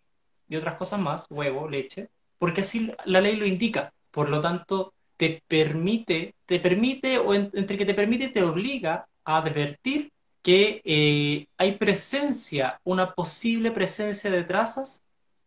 y 0.49 0.56
otras 0.56 0.76
cosas 0.76 1.00
más, 1.00 1.26
huevo, 1.30 1.68
leche, 1.68 2.08
porque 2.38 2.60
así 2.62 2.92
la 3.04 3.20
ley 3.20 3.37
lo 3.37 3.46
indica. 3.46 3.92
Por 4.10 4.28
lo 4.28 4.40
tanto, 4.40 4.92
te 5.16 5.42
permite, 5.46 6.34
te 6.46 6.60
permite, 6.60 7.18
o 7.18 7.34
entre 7.34 7.76
que 7.76 7.84
te 7.84 7.94
permite, 7.94 8.28
te 8.28 8.42
obliga 8.42 9.06
a 9.25 9.38
advertir 9.38 10.10
que 10.42 10.80
eh, 10.84 11.46
hay 11.58 11.72
presencia, 11.72 12.80
una 12.84 13.14
posible 13.14 13.70
presencia 13.70 14.30
de 14.30 14.44
trazas 14.44 15.02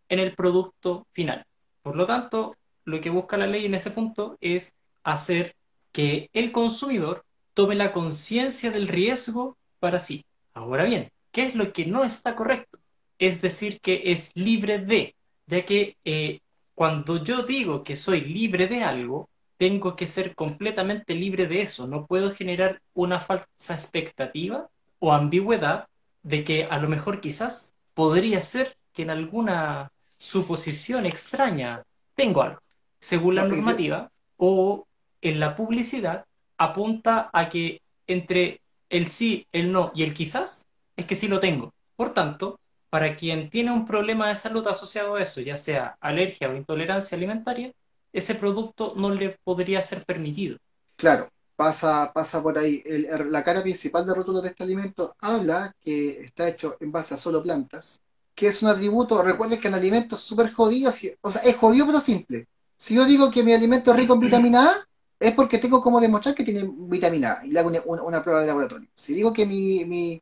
en 0.09 0.19
el 0.19 0.35
producto 0.35 1.07
final. 1.11 1.45
Por 1.81 1.95
lo 1.95 2.05
tanto, 2.05 2.55
lo 2.85 3.01
que 3.01 3.09
busca 3.09 3.37
la 3.37 3.47
ley 3.47 3.65
en 3.65 3.73
ese 3.73 3.91
punto 3.91 4.37
es 4.41 4.75
hacer 5.03 5.55
que 5.93 6.29
el 6.33 6.51
consumidor 6.51 7.23
tome 7.53 7.75
la 7.75 7.93
conciencia 7.93 8.71
del 8.71 8.89
riesgo 8.89 9.57
para 9.79 9.99
sí. 9.99 10.25
Ahora 10.53 10.83
bien, 10.83 11.11
¿qué 11.31 11.45
es 11.45 11.55
lo 11.55 11.71
que 11.71 11.85
no 11.85 12.03
está 12.03 12.35
correcto? 12.35 12.79
Es 13.19 13.41
decir, 13.41 13.79
que 13.79 14.01
es 14.05 14.31
libre 14.35 14.79
de, 14.79 15.15
ya 15.47 15.65
que 15.65 15.95
eh, 16.03 16.39
cuando 16.75 17.23
yo 17.23 17.43
digo 17.43 17.83
que 17.83 17.95
soy 17.95 18.21
libre 18.21 18.67
de 18.67 18.83
algo, 18.83 19.29
tengo 19.57 19.95
que 19.95 20.07
ser 20.07 20.35
completamente 20.35 21.13
libre 21.13 21.47
de 21.47 21.61
eso. 21.61 21.87
No 21.87 22.05
puedo 22.05 22.33
generar 22.33 22.81
una 22.93 23.19
falsa 23.19 23.73
expectativa 23.73 24.67
o 24.99 25.13
ambigüedad 25.13 25.87
de 26.23 26.43
que 26.43 26.65
a 26.65 26.79
lo 26.79 26.89
mejor 26.89 27.21
quizás 27.21 27.75
podría 27.93 28.41
ser 28.41 28.75
que 28.93 29.03
en 29.03 29.11
alguna 29.11 29.91
suposición 30.17 31.05
extraña 31.05 31.83
tengo 32.15 32.41
algo. 32.41 32.59
Según 32.99 33.35
la 33.35 33.45
normativa 33.45 34.09
o 34.37 34.87
en 35.23 35.39
la 35.39 35.55
publicidad, 35.55 36.25
apunta 36.57 37.29
a 37.33 37.49
que 37.49 37.81
entre 38.07 38.61
el 38.89 39.07
sí, 39.07 39.47
el 39.51 39.71
no 39.71 39.91
y 39.95 40.03
el 40.03 40.13
quizás 40.13 40.67
es 40.95 41.05
que 41.05 41.15
sí 41.15 41.27
lo 41.27 41.39
tengo. 41.39 41.73
Por 41.95 42.13
tanto, 42.13 42.59
para 42.89 43.15
quien 43.15 43.49
tiene 43.49 43.71
un 43.71 43.87
problema 43.87 44.27
de 44.27 44.35
salud 44.35 44.67
asociado 44.67 45.15
a 45.15 45.21
eso, 45.21 45.41
ya 45.41 45.57
sea 45.57 45.97
alergia 45.99 46.49
o 46.49 46.55
intolerancia 46.55 47.17
alimentaria, 47.17 47.71
ese 48.11 48.35
producto 48.35 48.93
no 48.95 49.09
le 49.09 49.37
podría 49.43 49.81
ser 49.81 50.05
permitido. 50.05 50.57
Claro, 50.95 51.29
pasa, 51.55 52.11
pasa 52.13 52.41
por 52.43 52.57
ahí. 52.57 52.83
la 53.29 53.43
cara 53.43 53.63
principal 53.63 54.05
de 54.05 54.13
rótulo 54.13 54.41
de 54.41 54.49
este 54.49 54.63
alimento 54.63 55.15
habla 55.19 55.73
que 55.81 56.21
está 56.23 56.47
hecho 56.47 56.77
en 56.79 56.91
base 56.91 57.15
a 57.15 57.17
solo 57.17 57.41
plantas, 57.41 57.99
que 58.35 58.47
es 58.47 58.61
un 58.61 58.69
atributo, 58.69 59.21
recuerden 59.23 59.59
que 59.59 59.67
en 59.69 59.75
alimentos 59.75 60.19
súper 60.21 60.53
jodidos, 60.53 60.99
o 61.21 61.31
sea, 61.31 61.41
es 61.43 61.55
jodido 61.55 61.85
pero 61.87 61.99
simple. 61.99 62.47
Si 62.77 62.95
yo 62.95 63.05
digo 63.05 63.31
que 63.31 63.43
mi 63.43 63.53
alimento 63.53 63.91
es 63.91 63.97
rico 63.97 64.13
en 64.13 64.19
vitamina 64.19 64.69
A, 64.69 64.87
es 65.23 65.33
porque 65.33 65.57
tengo 65.57 65.81
como 65.81 66.01
demostrar 66.01 66.35
que 66.35 66.43
tiene 66.43 66.69
vitamina 66.69 67.39
A 67.39 67.45
y 67.45 67.51
le 67.51 67.59
hago 67.59 67.71
una, 67.85 68.21
prueba 68.21 68.41
de 68.41 68.47
laboratorio. 68.47 68.89
Si 68.93 69.13
digo 69.13 69.31
que 69.31 69.45
mi, 69.45 69.85
mi, 69.85 70.21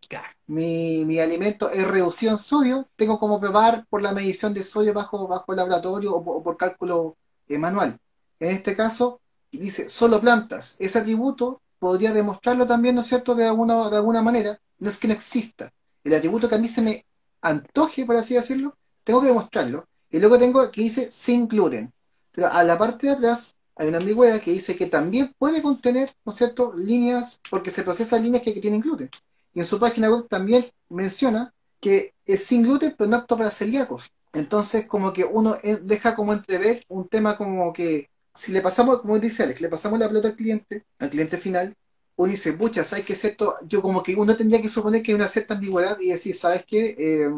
mi, 1.05 1.19
alimento 1.19 1.71
es 1.71 1.87
reducido 1.87 2.33
en 2.33 2.37
sodio, 2.37 2.87
tengo 2.95 3.19
como 3.19 3.39
probar 3.39 3.87
por 3.89 4.03
la 4.03 4.13
medición 4.13 4.53
de 4.53 4.61
sodio 4.61 4.93
bajo, 4.93 5.27
bajo 5.27 5.51
el 5.51 5.57
laboratorio 5.57 6.13
o, 6.13 6.43
por 6.43 6.55
cálculo 6.55 7.17
eh, 7.47 7.57
manual. 7.57 7.97
En 8.39 8.51
este 8.51 8.75
caso, 8.75 9.21
dice 9.51 9.89
solo 9.89 10.21
plantas. 10.21 10.75
Ese 10.79 10.99
atributo 10.99 11.61
podría 11.79 12.13
demostrarlo 12.13 12.67
también, 12.67 12.93
¿no 12.93 13.01
es 13.01 13.07
cierto?, 13.07 13.33
de 13.33 13.45
alguna, 13.47 13.89
de 13.89 13.95
alguna 13.95 14.21
manera. 14.21 14.59
No 14.77 14.87
es 14.87 14.99
que 14.99 15.07
no 15.07 15.15
exista. 15.15 15.73
El 16.03 16.13
atributo 16.13 16.47
que 16.47 16.55
a 16.55 16.59
mí 16.59 16.67
se 16.67 16.83
me 16.83 17.05
antoje, 17.41 18.05
por 18.05 18.17
así 18.17 18.35
decirlo, 18.35 18.77
tengo 19.03 19.19
que 19.21 19.27
demostrarlo. 19.27 19.87
Y 20.11 20.19
luego 20.19 20.37
tengo 20.37 20.69
que 20.69 20.81
dice 20.81 21.09
sin 21.11 21.47
gluten. 21.47 21.91
Pero 22.31 22.51
a 22.51 22.63
la 22.63 22.77
parte 22.77 23.07
de 23.07 23.13
atrás 23.13 23.55
hay 23.75 23.87
una 23.87 23.97
ambigüedad 23.99 24.41
que 24.41 24.51
dice 24.51 24.75
que 24.75 24.85
también 24.87 25.33
puede 25.37 25.61
contener, 25.61 26.15
¿no 26.25 26.31
es 26.31 26.37
cierto?, 26.37 26.73
líneas, 26.75 27.41
porque 27.49 27.69
se 27.69 27.83
procesan 27.83 28.23
líneas 28.23 28.43
que, 28.43 28.53
tienen 28.53 28.81
gluten. 28.81 29.09
Y 29.53 29.59
en 29.59 29.65
su 29.65 29.79
página 29.79 30.09
web 30.09 30.27
también 30.27 30.71
menciona 30.89 31.53
que 31.79 32.13
es 32.25 32.45
sin 32.45 32.63
gluten, 32.63 32.95
pero 32.97 33.09
no 33.09 33.17
apto 33.17 33.37
para 33.37 33.51
celíacos. 33.51 34.11
Entonces, 34.33 34.87
como 34.87 35.11
que 35.13 35.25
uno 35.25 35.57
eh, 35.63 35.79
deja 35.81 36.15
como 36.15 36.33
entrever 36.33 36.85
un 36.89 37.07
tema 37.07 37.37
como 37.37 37.73
que 37.73 38.09
si 38.33 38.51
le 38.51 38.61
pasamos, 38.61 39.01
como 39.01 39.19
dice 39.19 39.43
Alex, 39.43 39.61
le 39.61 39.69
pasamos 39.69 39.99
la 39.99 40.07
pelota 40.07 40.29
al 40.29 40.35
cliente, 40.35 40.85
al 40.99 41.09
cliente 41.09 41.37
final, 41.37 41.75
uno 42.15 42.31
dice, 42.31 42.53
pucha, 42.53 42.83
¿sabes 42.83 43.05
qué 43.05 43.13
es 43.13 43.25
esto? 43.25 43.55
Yo 43.67 43.81
como 43.81 44.03
que 44.03 44.15
uno 44.15 44.35
tendría 44.37 44.61
que 44.61 44.69
suponer 44.69 45.01
que 45.03 45.11
hay 45.11 45.15
una 45.15 45.27
cierta 45.27 45.55
ambigüedad 45.55 45.99
y 45.99 46.09
decir, 46.09 46.35
¿sabes 46.35 46.63
qué? 46.67 46.95
Eh, 46.97 47.31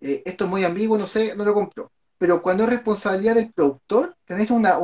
eh, 0.00 0.22
esto 0.24 0.44
es 0.44 0.50
muy 0.50 0.64
ambiguo, 0.64 0.98
no 0.98 1.06
sé, 1.06 1.34
no 1.36 1.44
lo 1.44 1.54
compro 1.54 1.90
pero 2.18 2.42
cuando 2.42 2.64
es 2.64 2.70
responsabilidad 2.70 3.34
del 3.34 3.52
productor, 3.52 4.16
tenés 4.24 4.50
una, 4.50 4.78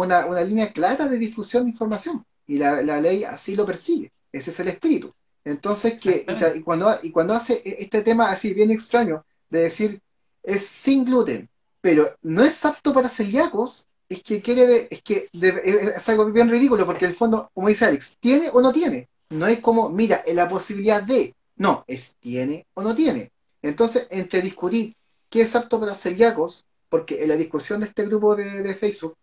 línea 0.44 0.72
clara 0.72 1.08
de 1.08 1.18
difusión 1.18 1.64
de 1.64 1.70
información 1.70 2.24
y 2.46 2.58
la, 2.58 3.00
ley 3.00 3.24
así 3.24 3.56
lo 3.56 3.64
persigue. 3.64 4.12
Ese 4.30 4.50
es 4.50 4.60
el 4.60 4.68
espíritu. 4.68 5.12
Entonces, 5.44 6.00
que, 6.00 6.24
y, 6.54 6.60
cuando, 6.60 6.98
y 7.02 7.10
cuando 7.10 7.34
hace 7.34 7.54
e, 7.64 7.82
este 7.82 8.02
tema 8.02 8.30
así 8.30 8.54
bien 8.54 8.70
extraño 8.70 9.24
de 9.50 9.62
decir 9.62 10.00
es 10.42 10.66
sin 10.66 11.04
gluten, 11.04 11.48
pero 11.80 12.16
no 12.22 12.44
es 12.44 12.64
apto 12.64 12.92
para 12.92 13.08
celíacos, 13.08 13.86
es 14.08 14.22
que 14.22 14.42
quiere 14.42 14.88
es 14.90 15.02
que 15.02 15.28
es 15.32 16.08
algo 16.08 16.26
bien 16.26 16.50
ridículo 16.50 16.84
porque 16.84 17.06
en 17.06 17.12
el 17.12 17.16
fondo, 17.16 17.50
como 17.54 17.68
dice 17.68 17.86
Alex, 17.86 18.16
tiene 18.20 18.50
o 18.52 18.60
no 18.60 18.72
tiene. 18.72 19.08
No 19.30 19.46
es 19.46 19.60
como, 19.60 19.88
mira, 19.88 20.22
la 20.28 20.48
posibilidad 20.48 21.02
de, 21.02 21.34
no, 21.56 21.84
es 21.86 22.16
tiene 22.20 22.66
o 22.74 22.82
no 22.82 22.94
tiene. 22.94 23.32
Entonces, 23.62 24.06
entre 24.10 24.42
discutir 24.42 24.94
qué 25.30 25.42
es 25.42 25.56
apto 25.56 25.80
para 25.80 25.94
celíacos 25.94 26.66
porque 26.92 27.22
en 27.22 27.30
la 27.30 27.36
discusión 27.38 27.80
de 27.80 27.86
este 27.86 28.04
grupo 28.04 28.36
de, 28.36 28.74
Facebook 28.74 29.16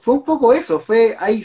fue 0.00 0.14
un 0.14 0.24
poco 0.24 0.52
eso, 0.52 0.80
fue, 0.80 1.14
hay 1.16 1.44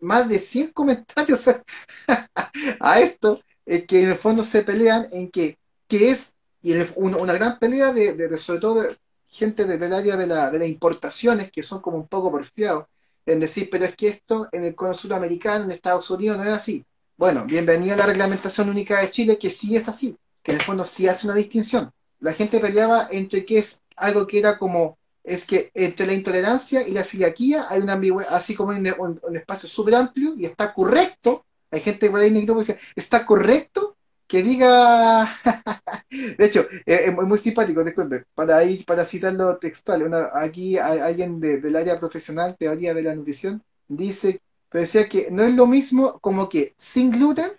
más 0.00 0.28
de 0.28 0.38
100 0.38 0.72
comentarios 0.72 1.48
a, 2.78 3.00
esto, 3.00 3.40
eh, 3.64 3.86
que 3.86 4.02
en 4.02 4.10
el 4.10 4.16
fondo 4.16 4.44
se 4.44 4.62
pelean 4.62 5.08
en 5.12 5.30
que, 5.30 5.56
es, 5.88 6.34
y 6.60 6.74
una, 6.96 7.32
gran 7.32 7.58
pelea 7.58 7.90
de, 7.90 8.36
sobre 8.36 8.60
todo 8.60 8.82
de 8.82 8.98
gente 9.26 9.64
del 9.64 9.94
área 9.94 10.14
de, 10.14 10.26
la, 10.26 10.50
de 10.50 10.58
las 10.58 10.68
importaciones, 10.68 11.50
que 11.50 11.62
son 11.62 11.80
como 11.80 11.96
un 11.96 12.06
poco 12.06 12.30
porfiados, 12.30 12.84
en 13.24 13.40
decir, 13.40 13.70
pero 13.70 13.86
es 13.86 13.96
que 13.96 14.08
esto 14.08 14.50
en 14.52 14.64
el 14.64 14.74
cono 14.74 14.92
sudamericano, 14.92 15.64
en 15.64 15.70
Estados 15.70 16.10
Unidos, 16.10 16.36
no 16.36 16.44
es 16.44 16.50
así. 16.50 16.84
Bueno, 17.16 17.46
bienvenida 17.46 17.94
a 17.94 17.96
la 17.96 18.06
reglamentación 18.06 18.68
única 18.68 19.00
de 19.00 19.10
Chile, 19.10 19.38
que 19.38 19.48
sí 19.48 19.74
es 19.74 19.88
así, 19.88 20.18
que 20.42 20.52
en 20.52 20.58
el 20.58 20.62
fondo 20.62 20.84
sí 20.84 21.08
hace 21.08 21.26
una 21.26 21.36
distinción. 21.36 21.90
La 22.20 22.34
gente 22.34 22.60
peleaba 22.60 23.08
entre 23.10 23.46
que 23.46 23.56
es 23.56 23.80
algo 23.96 24.26
que 24.26 24.38
era 24.38 24.58
como 24.58 24.98
es 25.24 25.46
que 25.46 25.70
entre 25.74 26.06
la 26.06 26.12
intolerancia 26.12 26.86
y 26.86 26.92
la 26.92 27.02
celiaquía 27.02 27.66
hay 27.70 27.80
una 27.80 27.94
ambigüedad, 27.94 28.34
así 28.34 28.54
como 28.54 28.74
en 28.74 28.94
un, 28.98 29.36
espacio 29.36 29.68
súper 29.68 29.94
amplio 29.94 30.34
y 30.36 30.44
está 30.44 30.72
correcto, 30.72 31.44
hay 31.70 31.80
gente 31.80 32.10
por 32.10 32.20
ahí 32.20 32.28
en 32.28 32.36
el 32.36 32.44
grupo 32.44 32.60
que 32.60 32.66
dice, 32.66 32.80
está 32.94 33.24
correcto 33.24 33.96
que 34.26 34.42
diga, 34.42 35.28
de 36.10 36.44
hecho, 36.44 36.66
es, 36.84 37.12
muy 37.14 37.38
simpático, 37.38 37.82
disculpe, 37.82 38.24
para 38.34 38.62
ir, 38.64 38.84
para 38.84 39.04
citarlo 39.04 39.56
textual, 39.56 40.30
aquí 40.34 40.76
hay, 40.76 40.98
alguien 41.00 41.40
del 41.40 41.74
área 41.74 41.98
profesional, 41.98 42.56
teoría 42.58 42.94
de 42.94 43.02
la 43.02 43.14
nutrición, 43.14 43.62
dice, 43.88 44.40
pero 44.68 44.80
decía 44.80 45.08
que 45.08 45.30
no 45.30 45.42
es 45.42 45.54
lo 45.54 45.66
mismo 45.66 46.18
como 46.20 46.48
que 46.48 46.74
sin 46.76 47.10
gluten 47.10 47.52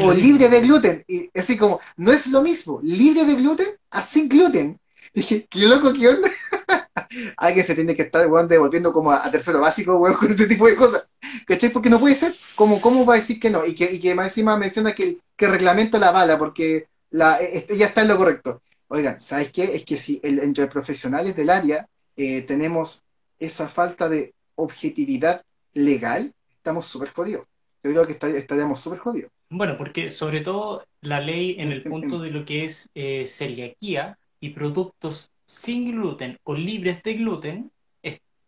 o 0.00 0.12
libre 0.12 0.48
de 0.48 0.60
gluten, 0.62 1.04
y 1.06 1.30
así 1.38 1.58
como, 1.58 1.80
no 1.96 2.12
es 2.12 2.26
lo 2.26 2.40
mismo 2.40 2.80
libre 2.82 3.24
de 3.26 3.34
gluten 3.34 3.68
a 3.90 4.00
sin 4.00 4.28
gluten. 4.28 4.78
Dije, 5.14 5.46
qué 5.50 5.60
loco, 5.60 5.92
qué 5.92 6.08
onda. 6.08 6.30
alguien 7.36 7.64
se 7.64 7.74
tiene 7.74 7.94
que 7.94 8.02
estar, 8.02 8.28
devolviendo 8.48 8.92
como 8.92 9.12
a, 9.12 9.30
tercero 9.30 9.60
básico, 9.60 9.96
weón, 9.96 10.16
con 10.16 10.30
este 10.30 10.46
tipo 10.46 10.66
de 10.66 10.76
cosas. 10.76 11.06
¿Cachai? 11.46 11.70
Porque 11.70 11.90
no 11.90 12.00
puede 12.00 12.14
ser. 12.14 12.34
¿Cómo, 12.54 12.80
cómo 12.80 13.04
va 13.04 13.14
a 13.14 13.16
decir 13.16 13.40
que 13.40 13.50
no? 13.50 13.64
Y 13.64 13.74
que, 13.74 13.92
y 13.92 14.00
que 14.00 14.14
más 14.14 14.26
encima 14.26 14.56
menciona 14.56 14.94
que, 14.94 15.18
que 15.36 15.44
el 15.46 15.52
reglamento 15.52 15.98
la 15.98 16.10
bala, 16.10 16.38
porque 16.38 16.86
la, 17.10 17.36
este, 17.36 17.76
ya 17.76 17.86
está 17.86 18.02
en 18.02 18.08
lo 18.08 18.16
correcto. 18.16 18.62
Oigan, 18.88 19.20
¿sabes 19.20 19.50
qué? 19.50 19.74
Es 19.74 19.84
que 19.84 19.96
si 19.96 20.20
el, 20.22 20.38
entre 20.40 20.66
profesionales 20.66 21.34
del 21.34 21.50
área 21.50 21.88
eh, 22.16 22.42
tenemos 22.42 23.04
esa 23.38 23.68
falta 23.68 24.08
de 24.08 24.34
objetividad 24.54 25.42
legal, 25.72 26.32
estamos 26.56 26.86
súper 26.86 27.10
jodidos. 27.10 27.46
Yo 27.82 27.90
creo 27.90 28.06
que 28.06 28.38
estaríamos 28.38 28.80
súper 28.80 29.00
jodidos. 29.00 29.30
Bueno, 29.50 29.76
porque 29.76 30.10
sobre 30.10 30.40
todo 30.40 30.84
la 31.00 31.20
ley 31.20 31.56
en 31.58 31.72
el 31.72 31.82
punto 31.90 32.20
de 32.20 32.30
lo 32.30 32.44
que 32.44 32.64
es 32.64 32.88
eh, 32.94 33.26
celiaquía 33.26 34.18
y 34.40 34.50
productos 34.50 35.31
sin 35.52 35.92
gluten 35.92 36.38
o 36.44 36.54
libres 36.54 37.02
de 37.02 37.14
gluten 37.14 37.70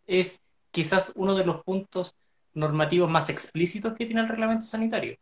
es, 0.07 0.41
quizás 0.71 1.11
uno 1.15 1.35
de 1.35 1.45
los 1.45 1.63
puntos 1.63 2.15
normativos 2.53 3.09
más 3.09 3.29
explícitos 3.29 3.93
que 3.93 4.05
tiene 4.05 4.21
el 4.21 4.27
reglamento 4.27 4.65
sanitario. 4.65 5.15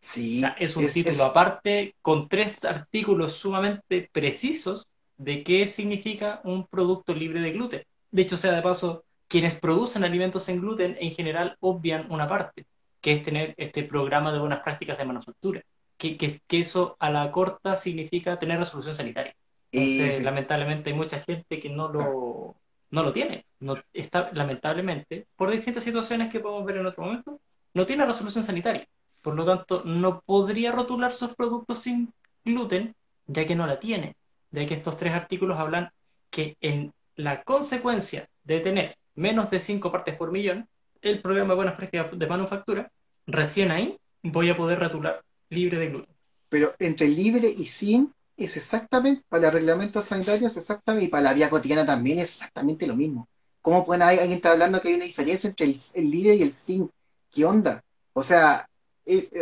Sí, 0.00 0.42
es 0.58 0.76
un 0.76 0.88
título 0.88 1.24
aparte 1.24 1.94
con 2.02 2.28
tres 2.28 2.64
artículos 2.64 3.34
sumamente 3.34 4.08
precisos 4.12 4.86
de 5.16 5.42
qué 5.42 5.66
significa 5.66 6.40
un 6.44 6.66
producto 6.66 7.14
libre 7.14 7.40
de 7.40 7.52
gluten. 7.52 7.82
De 8.10 8.22
hecho, 8.22 8.36
sea 8.36 8.52
de 8.52 8.62
paso, 8.62 9.04
quienes 9.26 9.56
producen 9.58 10.04
alimentos 10.04 10.44
sin 10.44 10.60
gluten 10.60 10.96
en 11.00 11.10
general 11.10 11.56
obvian 11.60 12.10
una 12.10 12.28
parte, 12.28 12.66
que 13.00 13.12
es 13.12 13.22
tener 13.22 13.54
este 13.56 13.82
programa 13.82 14.32
de 14.32 14.38
buenas 14.38 14.62
prácticas 14.62 14.98
de 14.98 15.04
manufactura, 15.04 15.62
que, 15.96 16.16
que, 16.16 16.40
que 16.46 16.60
eso 16.60 16.96
a 17.00 17.10
la 17.10 17.30
corta 17.32 17.74
significa 17.76 18.38
tener 18.38 18.58
resolución 18.58 18.94
sanitaria. 18.94 19.34
Entonces, 19.72 20.22
lamentablemente 20.22 20.90
hay 20.90 20.96
mucha 20.96 21.20
gente 21.20 21.60
que 21.60 21.68
no 21.68 21.88
lo, 21.88 22.54
no 22.90 23.02
lo 23.02 23.12
tiene. 23.12 23.44
No, 23.60 23.76
está, 23.92 24.30
lamentablemente, 24.32 25.26
por 25.36 25.50
distintas 25.50 25.84
situaciones 25.84 26.32
que 26.32 26.40
podemos 26.40 26.64
ver 26.64 26.78
en 26.78 26.86
otro 26.86 27.04
momento, 27.04 27.40
no 27.74 27.86
tiene 27.86 28.06
resolución 28.06 28.42
sanitaria. 28.42 28.86
Por 29.22 29.34
lo 29.34 29.44
tanto, 29.44 29.82
no 29.84 30.20
podría 30.20 30.72
rotular 30.72 31.12
sus 31.12 31.34
productos 31.34 31.80
sin 31.80 32.12
gluten, 32.44 32.94
ya 33.26 33.46
que 33.46 33.54
no 33.54 33.66
la 33.66 33.78
tiene. 33.78 34.16
Ya 34.50 34.64
que 34.64 34.74
estos 34.74 34.96
tres 34.96 35.12
artículos 35.12 35.58
hablan 35.58 35.90
que 36.30 36.56
en 36.60 36.92
la 37.16 37.42
consecuencia 37.42 38.28
de 38.44 38.60
tener 38.60 38.96
menos 39.14 39.50
de 39.50 39.60
5 39.60 39.92
partes 39.92 40.16
por 40.16 40.30
millón, 40.30 40.68
el 41.02 41.20
programa 41.20 41.50
de 41.50 41.56
buenas 41.56 41.74
prácticas 41.74 42.18
de 42.18 42.26
manufactura, 42.26 42.90
recién 43.26 43.70
ahí 43.70 43.98
voy 44.22 44.48
a 44.48 44.56
poder 44.56 44.78
rotular 44.78 45.22
libre 45.50 45.78
de 45.78 45.88
gluten. 45.88 46.14
Pero 46.48 46.74
entre 46.78 47.08
libre 47.08 47.48
y 47.48 47.66
sin 47.66 48.14
es 48.38 48.56
exactamente, 48.56 49.24
para 49.28 49.48
el 49.48 49.52
reglamento 49.52 50.00
sanitario 50.00 50.46
es 50.46 50.56
exactamente, 50.56 51.06
y 51.06 51.08
para 51.08 51.24
la 51.24 51.34
vía 51.34 51.50
cotidiana 51.50 51.84
también 51.84 52.20
es 52.20 52.30
exactamente 52.30 52.86
lo 52.86 52.96
mismo. 52.96 53.28
¿Cómo 53.60 53.84
pueden 53.84 54.02
alguien 54.02 54.32
está 54.32 54.52
hablando 54.52 54.80
que 54.80 54.88
hay 54.88 54.94
una 54.94 55.04
diferencia 55.04 55.50
entre 55.50 55.66
el, 55.66 56.10
libre 56.10 56.34
y 56.36 56.42
el 56.42 56.54
sin? 56.54 56.90
¿Qué 57.30 57.44
onda? 57.44 57.82
O 58.12 58.22
sea, 58.22 58.68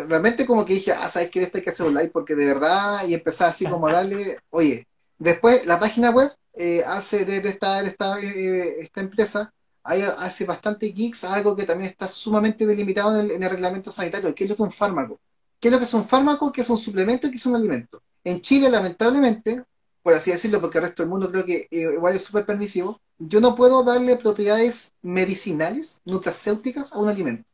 realmente 0.09 0.47
como 0.47 0.65
que 0.65 0.75
dije, 0.75 0.93
ah, 0.93 1.09
¿sabes 1.09 1.31
qué? 1.31 1.43
Esto 1.43 1.59
hay 1.59 1.65
que 1.65 1.71
hacer 1.71 1.87
un 1.87 1.95
live 1.95 2.09
porque 2.11 2.35
de 2.35 2.47
verdad, 2.47 3.07
y 3.07 3.15
empezar 3.15 3.51
así 3.51 3.67
como 3.67 3.87
a 3.87 3.93
darle, 3.93 4.39
oye, 4.51 4.87
después 5.19 5.67
la 5.67 5.79
página 5.79 6.11
web 6.11 6.33
eh, 6.55 6.83
hace 6.87 7.25
de, 7.27 7.37
esta, 7.49 7.83
esta, 7.83 8.19
eh, 8.21 8.81
esta 8.81 9.01
empresa, 9.01 9.53
hay, 9.85 10.03
hace 10.03 10.47
bastante 10.47 10.87
geeks, 10.89 11.25
algo 11.25 11.55
que 11.55 11.65
también 11.65 11.91
está 11.91 12.09
sumamente 12.09 12.67
delimitado 12.67 13.21
en 13.21 13.27
el, 13.27 13.31
en 13.33 13.43
el 13.43 13.51
reglamento 13.51 13.91
sanitario, 13.91 14.35
¿qué 14.35 14.45
es 14.45 14.51
lo 14.51 14.57
que 14.57 14.63
es 14.63 14.67
un 14.67 14.73
fármaco? 14.73 15.21
¿Qué 15.61 15.69
es 15.69 15.73
lo 15.73 15.79
que 15.79 15.85
es 15.85 15.95
un 15.95 16.09
fármaco? 16.09 16.51
¿Qué 16.51 16.63
es 16.63 16.71
un 16.71 16.79
suplemento? 16.79 17.29
¿Qué 17.31 17.37
es 17.37 17.47
un 17.47 17.55
alimento? 17.55 18.03
En 18.27 18.41
Chile, 18.41 18.69
lamentablemente, 18.69 19.63
por 20.03 20.13
así 20.13 20.33
decirlo, 20.33 20.61
porque 20.61 20.79
el 20.79 20.85
resto 20.85 21.05
del 21.05 21.11
mundo 21.11 21.31
creo 21.31 21.45
que 21.45 21.69
eh, 21.71 21.93
igual 21.95 22.17
es 22.17 22.25
súper 22.25 22.45
permisivo, 22.45 23.01
yo 23.19 23.41
no 23.41 23.55
puedo 23.55 23.85
darle 23.85 24.17
propiedades 24.17 24.93
medicinales, 25.01 26.01
nutracéuticas 26.05 26.93
a 26.93 26.99
un 26.99 27.09
alimento. 27.09 27.45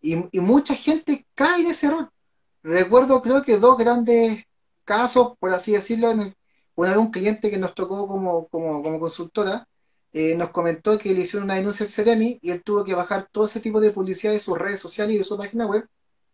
Y, 0.00 0.24
y, 0.32 0.40
mucha 0.40 0.74
gente 0.74 1.26
cae 1.34 1.60
en 1.60 1.66
ese 1.66 1.88
error. 1.88 2.10
Recuerdo 2.62 3.20
creo 3.20 3.42
que 3.42 3.58
dos 3.58 3.76
grandes 3.76 4.42
casos, 4.86 5.34
por 5.38 5.50
así 5.50 5.72
decirlo, 5.72 6.10
una 6.10 6.88
vez 6.88 6.96
un 6.96 7.10
cliente 7.10 7.50
que 7.50 7.58
nos 7.58 7.74
tocó 7.74 8.08
como, 8.08 8.48
como, 8.48 8.82
como 8.82 8.98
consultora 9.00 9.68
eh, 10.14 10.34
nos 10.34 10.48
comentó 10.48 10.96
que 10.96 11.14
le 11.14 11.20
hicieron 11.20 11.44
una 11.44 11.56
denuncia 11.56 11.84
al 11.84 11.92
Ceremi 11.92 12.38
y 12.40 12.50
él 12.50 12.62
tuvo 12.62 12.84
que 12.84 12.94
bajar 12.94 13.28
todo 13.30 13.44
ese 13.44 13.60
tipo 13.60 13.80
de 13.80 13.90
publicidad 13.90 14.32
de 14.32 14.38
sus 14.38 14.56
redes 14.56 14.80
sociales 14.80 15.14
y 15.14 15.18
de 15.18 15.24
su 15.24 15.36
página 15.36 15.66
web 15.66 15.86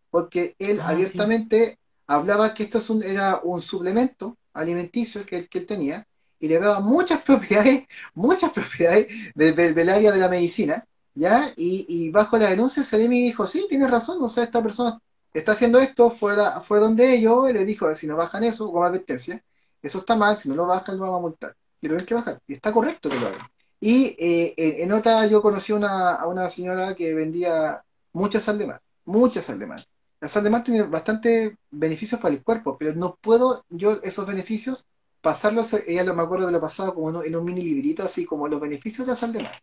porque 0.08 0.54
él 0.60 0.80
Ah, 0.80 0.96
sí. 0.96 1.76
Hablaba 2.06 2.54
que 2.54 2.64
esto 2.64 2.78
es 2.78 2.90
un- 2.90 3.02
era 3.02 3.40
un 3.42 3.60
suplemento 3.62 4.36
alimenticio 4.54 5.24
que, 5.26 5.48
él- 5.50 5.66
tenía 5.66 6.06
y 6.38 6.48
le 6.48 6.58
daba 6.58 6.80
muchas 6.80 7.22
propiedades, 7.24 7.84
muchas 8.14 8.52
propiedades 8.52 9.08
de- 9.34 9.52
de- 9.52 9.72
del 9.72 9.88
área 9.88 10.12
de 10.12 10.18
la 10.20 10.28
medicina, 10.28 10.84
¿ya? 11.14 11.52
Y, 11.56 12.10
bajo 12.10 12.36
la 12.38 12.50
denuncia 12.50 12.84
Ceremi 12.84 13.22
dijo, 13.22 13.46
sí, 13.46 13.66
tienes 13.68 13.90
razón, 13.90 14.22
o 14.22 14.28
sea, 14.28 14.44
esta 14.44 14.62
persona 14.62 14.98
está 15.32 15.52
haciendo 15.52 15.78
esto, 15.80 16.10
fue, 16.10 16.34
fue 16.64 16.78
donde 16.80 17.14
ellos, 17.14 17.48
y 17.50 17.52
le 17.52 17.64
dijo, 17.64 17.94
si 17.94 18.06
no 18.06 18.16
bajan 18.16 18.44
eso, 18.44 18.66
como 18.70 18.84
advertencia, 18.84 19.42
eso 19.82 19.98
está 19.98 20.16
mal, 20.16 20.36
si 20.36 20.48
no 20.48 20.54
lo 20.56 20.66
bajan, 20.66 20.96
lo 20.96 21.02
vamos 21.04 21.18
a 21.18 21.22
multar. 21.22 21.56
Y 21.80 21.88
lo 21.88 21.94
tienen 21.94 22.06
que 22.06 22.14
bajar. 22.14 22.40
Y 22.46 22.54
está 22.54 22.72
correcto 22.72 23.08
que 23.10 23.18
lo 23.20 23.26
hagan. 23.28 23.46
Y 23.80 24.16
eh, 24.18 24.54
en 24.56 24.84
en 24.84 24.92
otra 24.92 25.26
yo 25.26 25.42
conocí 25.42 25.72
una, 25.72 26.14
a 26.14 26.26
una 26.26 26.48
señora 26.50 26.94
que 26.94 27.14
vendía 27.14 27.82
mucha 28.12 28.40
sal 28.40 28.58
de 28.58 28.66
mar, 28.66 28.80
mucha 29.04 29.42
sal 29.42 29.58
de 29.58 29.66
mar. 29.66 29.84
La 30.20 30.28
sal 30.28 30.44
de 30.44 30.50
mar 30.50 30.64
tiene 30.64 30.82
bastantes 30.82 31.52
beneficios 31.70 32.20
para 32.20 32.34
el 32.34 32.42
cuerpo, 32.42 32.76
pero 32.78 32.94
no 32.94 33.16
puedo 33.20 33.64
yo 33.68 34.00
esos 34.02 34.26
beneficios 34.26 34.86
pasarlos, 35.20 35.72
ella 35.86 36.04
lo 36.04 36.14
me 36.14 36.22
acuerdo 36.22 36.46
que 36.46 36.52
lo 36.52 36.60
pasaba 36.60 36.94
como 36.94 37.22
en 37.22 37.36
un, 37.36 37.44
mini 37.44 37.62
librito, 37.62 38.02
así 38.04 38.24
como 38.24 38.48
los 38.48 38.60
beneficios 38.60 39.06
de 39.06 39.12
la 39.12 39.16
sal 39.16 39.32
de 39.32 39.42
mar. 39.42 39.62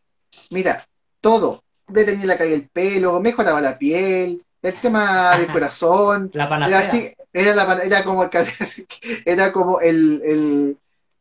Mira, 0.52 0.86
todo, 1.22 1.64
detenía 1.88 2.26
la 2.26 2.38
caída 2.38 2.52
del 2.54 2.70
pelo, 2.70 3.20
mejoraba 3.20 3.62
la 3.62 3.78
piel, 3.78 4.44
el 4.62 4.80
tema 4.80 5.38
del 5.38 5.50
corazón, 5.52 6.32
La 6.34 6.46
era 6.46 6.50
panacea. 6.50 6.82
así, 6.82 7.14
era, 7.34 7.56
la, 7.56 7.84
era 7.84 8.04
como, 8.04 8.30
era 9.26 9.52
como 9.54 9.80
el, 9.82 10.22
el- 10.24 10.78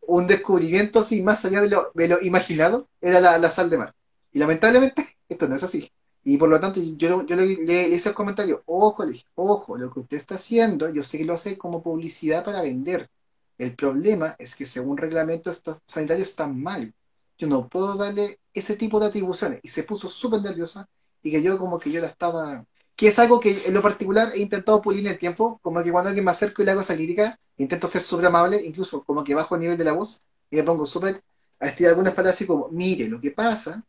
un 0.06 0.26
descubrimiento 0.26 0.98
así 1.00 1.22
más 1.22 1.44
allá 1.44 1.60
de 1.62 1.68
lo, 1.68 1.90
de 1.94 2.08
lo 2.08 2.20
imaginado, 2.22 2.88
era 3.00 3.20
la, 3.20 3.38
la 3.38 3.50
sal 3.50 3.70
de 3.70 3.78
mar. 3.78 3.94
Y 4.32 4.38
lamentablemente 4.38 5.06
esto 5.28 5.48
no 5.48 5.54
es 5.56 5.62
así. 5.62 5.88
Y 6.24 6.36
por 6.36 6.48
lo 6.48 6.60
tanto 6.60 6.80
yo, 6.80 7.26
yo 7.26 7.36
le, 7.36 7.46
le- 7.56 7.88
hice 7.88 8.10
el 8.10 8.14
comentario, 8.14 8.62
ojo, 8.66 9.04
le 9.04 9.12
dije, 9.12 9.26
ojo, 9.34 9.76
lo 9.76 9.92
que 9.92 10.00
usted 10.00 10.16
está 10.16 10.36
haciendo, 10.36 10.88
yo 10.90 11.02
sé 11.02 11.18
que 11.18 11.24
lo 11.24 11.34
hace 11.34 11.58
como 11.58 11.82
publicidad 11.82 12.44
para 12.44 12.62
vender. 12.62 13.10
El 13.58 13.74
problema 13.76 14.36
es 14.38 14.56
que 14.56 14.66
según 14.66 14.96
reglamento 14.96 15.50
está- 15.50 15.76
sanitario 15.86 16.22
está 16.22 16.46
mal. 16.46 16.92
Yo 17.38 17.46
no 17.48 17.68
puedo 17.68 17.94
darle 17.96 18.38
ese 18.54 18.76
tipo 18.76 19.00
de 19.00 19.06
atribuciones. 19.06 19.60
Y 19.62 19.68
se 19.68 19.82
puso 19.84 20.08
súper 20.08 20.42
nerviosa 20.42 20.88
y 21.22 21.30
que 21.30 21.42
yo 21.42 21.58
como 21.58 21.78
que 21.78 21.90
yo 21.90 22.00
la 22.00 22.08
estaba 22.08 22.64
que 22.94 23.08
es 23.08 23.18
algo 23.18 23.40
que 23.40 23.66
en 23.66 23.72
lo 23.74 23.80
particular 23.82 24.32
he 24.34 24.40
intentado 24.40 24.80
pulir 24.82 25.00
en 25.00 25.12
el 25.12 25.18
tiempo, 25.18 25.58
como 25.62 25.82
que 25.82 25.90
cuando 25.90 26.08
alguien 26.10 26.24
me 26.24 26.30
acerco 26.30 26.60
y 26.62 26.66
le 26.66 26.72
hago 26.72 26.82
esa 26.82 26.94
crítica, 26.94 27.38
intento 27.56 27.86
ser 27.86 28.02
súper 28.02 28.26
amable, 28.26 28.62
incluso 28.64 29.02
como 29.04 29.24
que 29.24 29.34
bajo 29.34 29.54
el 29.54 29.62
nivel 29.62 29.78
de 29.78 29.84
la 29.84 29.92
voz 29.92 30.20
y 30.50 30.56
me 30.56 30.62
pongo 30.62 30.86
súper 30.86 31.22
a 31.58 31.68
estirar 31.68 31.90
algunas 31.92 32.12
palabras 32.14 32.36
así 32.36 32.46
como, 32.46 32.68
mire, 32.68 33.08
lo 33.08 33.18
que 33.20 33.30
pasa, 33.30 33.82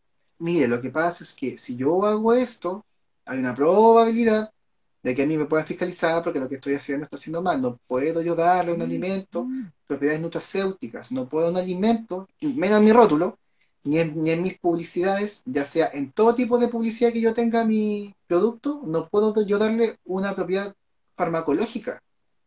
mire, 0.44 0.68
lo 0.68 0.82
que 0.82 0.90
pasa 0.90 1.24
es 1.24 1.34
que 1.34 1.58
si 1.58 1.76
yo 1.76 2.06
hago 2.06 2.34
esto, 2.34 2.86
hay 3.26 3.40
una 3.40 3.56
probabilidad 3.56 4.52
de 5.02 5.16
que 5.16 5.24
a 5.24 5.26
mí 5.26 5.38
me 5.38 5.46
puedan 5.46 5.66
fiscalizar 5.66 6.24
porque 6.24 6.40
lo 6.40 6.50
que 6.50 6.56
estoy 6.56 6.76
haciendo 6.76 7.06
está 7.06 7.16
haciendo 7.16 7.42
mal. 7.42 7.62
No 7.62 7.80
puedo 7.88 8.22
yo 8.22 8.36
darle 8.36 8.74
un 8.74 8.82
alimento, 8.82 9.48
propiedades 9.88 10.22
nutracéuticas, 10.22 11.12
no 11.12 11.28
puedo 11.28 11.50
un 11.50 11.58
alimento, 11.58 12.28
menos 12.42 12.80
en 12.80 12.86
mi 12.86 12.92
rótulo, 12.92 13.38
ni 13.84 14.00
en, 14.00 14.22
ni 14.24 14.32
en 14.32 14.42
mis 14.44 14.58
publicidades, 14.60 15.44
ya 15.46 15.66
sea 15.66 15.90
en 15.94 16.12
todo 16.12 16.36
tipo 16.36 16.58
de 16.58 16.70
publicidad 16.70 17.12
que 17.12 17.22
yo 17.22 17.34
tenga 17.34 17.66
mi 17.66 18.14
producto, 18.28 18.82
no 18.86 19.10
puedo 19.10 19.46
yo 19.46 19.58
darle 19.58 19.98
una 20.06 20.36
propiedad 20.36 20.74
farmacológica. 21.16 22.02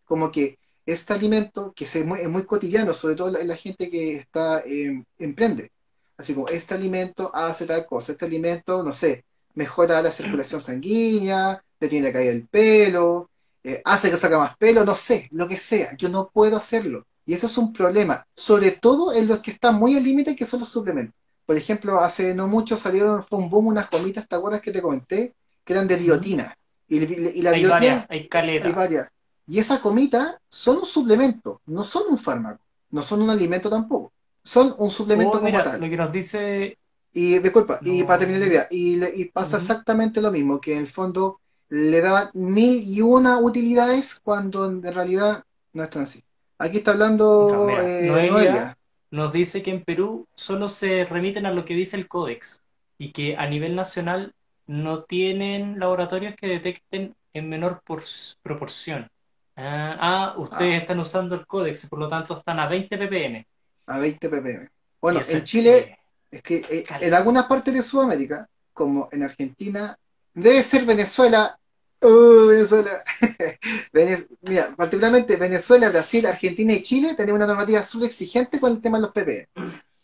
Como 0.05 0.31
que 0.31 0.59
este 0.87 1.15
alimento, 1.15 1.73
que 1.75 1.87
se, 1.87 2.01
es 2.01 2.29
muy 2.29 2.45
cotidiano, 2.45 2.95
sobre 2.95 3.17
todo 3.17 3.37
en 3.39 3.49
la, 3.49 3.57
gente 3.57 3.91
que 3.91 4.17
está 4.17 4.61
eh, 4.61 5.03
emprende. 5.19 5.71
Así 6.17 6.35
como 6.35 6.49
este 6.49 6.75
alimento 6.75 7.31
hace 7.35 7.67
tal 7.67 7.87
cosa, 7.87 8.13
este 8.13 8.25
alimento, 8.25 8.83
no 8.83 8.93
sé, 8.93 9.25
mejora 9.55 10.01
la 10.03 10.11
circulación 10.11 10.61
sanguínea, 10.61 11.63
detiene 11.79 12.09
la 12.09 12.13
caída 12.13 12.33
del 12.33 12.47
pelo, 12.49 13.31
eh, 13.65 13.83
hace 13.85 14.11
que 14.11 14.17
saca 14.17 14.39
más 14.39 14.57
pelo, 14.57 14.85
no 14.85 14.95
sé, 14.95 15.29
lo 15.33 15.49
que 15.49 15.57
sea. 15.57 15.97
Yo 15.97 16.09
no 16.09 16.29
puedo 16.29 16.57
hacerlo. 16.57 17.07
Y 17.27 17.35
eso 17.35 17.47
es 17.47 17.59
un 17.59 17.73
problema, 17.73 18.25
sobre 18.37 18.71
todo 18.73 19.13
en 19.13 19.27
los 19.27 19.41
que 19.41 19.51
están 19.51 19.75
muy 19.77 19.97
al 19.97 20.05
límite, 20.05 20.37
que 20.37 20.45
son 20.45 20.61
los 20.61 20.69
suplementos. 20.69 21.15
Por 21.45 21.57
ejemplo, 21.57 22.01
hace 22.01 22.35
no 22.35 22.47
mucho 22.49 22.77
salieron, 22.77 23.25
fue 23.25 23.39
un 23.39 23.51
boom, 23.51 23.69
unas 23.69 23.91
gomitas, 23.91 24.29
¿te 24.29 24.37
acuerdas 24.37 24.61
que 24.61 24.73
te 24.73 24.81
comenté? 24.83 25.35
Que 25.65 25.73
eran 25.73 25.89
de 25.89 25.97
biotina. 25.97 26.57
Y, 26.89 26.99
y 26.99 27.43
la 27.43 27.51
hay 27.51 27.61
biotina, 27.61 27.71
varias, 27.71 28.07
hay 28.09 28.29
caleta. 28.29 28.67
hay 28.69 28.73
varias. 28.73 29.09
Y 29.49 29.59
esas 29.59 29.83
gomitas 29.83 30.37
son 30.49 30.79
un 30.79 30.85
suplemento, 30.85 31.61
no 31.67 31.85
son 31.85 32.05
un 32.11 32.19
fármaco, 32.19 32.63
no 32.91 33.03
son 33.03 33.23
un 33.23 33.31
alimento 33.31 33.69
tampoco. 33.71 34.13
Son 34.47 34.75
un 34.79 34.91
suplemento 34.91 35.39
Oh, 35.39 35.41
mira, 35.41 35.61
como 35.63 35.71
tal. 35.73 35.81
Lo 35.81 35.91
que 35.91 35.97
nos 35.97 36.13
dice. 36.13 36.79
Y 37.13 37.39
disculpa, 37.39 37.79
y 37.83 38.03
para 38.05 38.19
terminar 38.21 38.43
la 38.43 38.47
idea, 38.47 38.69
y, 38.71 39.03
y 39.23 39.25
pasa 39.27 39.57
exactamente 39.57 40.21
lo 40.21 40.31
mismo, 40.31 40.61
que 40.61 40.73
en 40.75 40.81
el 40.81 40.87
fondo 40.87 41.41
le 41.71 42.01
daban 42.01 42.31
mil 42.35 42.83
y 42.87 43.01
una 43.01 43.39
utilidades 43.41 44.21
cuando 44.23 44.67
en 44.67 44.83
realidad 44.83 45.43
no 45.73 45.83
están 45.83 46.03
así. 46.03 46.23
Aquí 46.59 46.79
está 46.79 46.91
hablando 46.93 47.49
No, 47.53 47.65
mira, 47.67 47.83
eh, 47.83 48.07
Noelia. 48.07 48.31
Noelia. 48.33 48.79
nos 49.11 49.33
dice 49.33 49.63
que 49.63 49.71
en 49.71 49.83
Perú 49.83 50.27
solo 50.35 50.69
se 50.69 51.05
remiten 51.07 51.47
a 51.47 51.53
lo 51.53 51.65
que 51.65 51.75
dice 51.75 51.97
el 51.97 52.07
códex 52.07 52.63
y 52.99 53.13
que 53.13 53.37
a 53.37 53.49
nivel 53.49 53.75
nacional 53.75 54.33
no 54.67 55.03
tienen 55.05 55.79
laboratorios 55.81 56.35
que 56.37 56.49
detecten 56.49 57.15
en 57.33 57.49
menor 57.49 57.81
por- 57.85 58.05
proporción. 58.43 59.09
Ah, 59.57 59.97
ah, 60.01 60.35
ustedes 60.39 60.75
Ah. 60.75 60.83
están 60.83 61.01
usando 61.01 61.35
el 61.35 61.47
códex, 61.47 61.89
por 61.89 61.99
lo 61.99 62.09
tanto 62.11 62.35
están 62.35 62.59
a 62.61 62.69
20 62.69 62.99
ppm. 62.99 63.47
A 63.87 63.99
20 63.99 64.29
ppm. 64.29 64.69
Bueno, 65.01 65.21
en 65.29 65.45
Chile, 65.45 65.99
es 66.31 66.43
que 66.43 66.57
eh, 66.69 66.85
en 67.01 67.15
algunas 67.15 67.47
partes 67.47 67.73
de 67.75 67.83
Sudamérica, 67.83 68.49
como 68.73 69.09
en 69.13 69.23
Argentina, 69.23 69.99
debe 70.35 70.63
ser 70.63 70.85
Venezuela. 70.85 71.59
¡Uh, 72.01 72.47
Venezuela! 72.49 73.03
Venez- 73.93 74.29
Mira, 74.43 74.75
particularmente 74.77 75.37
Venezuela, 75.37 75.89
Brasil, 75.89 76.27
Argentina 76.27 76.73
y 76.75 76.83
Chile 76.83 77.15
tienen 77.15 77.35
una 77.35 77.47
normativa 77.47 77.83
súper 77.83 78.09
exigente 78.09 78.61
con 78.61 78.73
el 78.73 78.81
tema 78.83 78.99
de 78.99 79.03
los 79.03 79.13
ppm. 79.13 79.47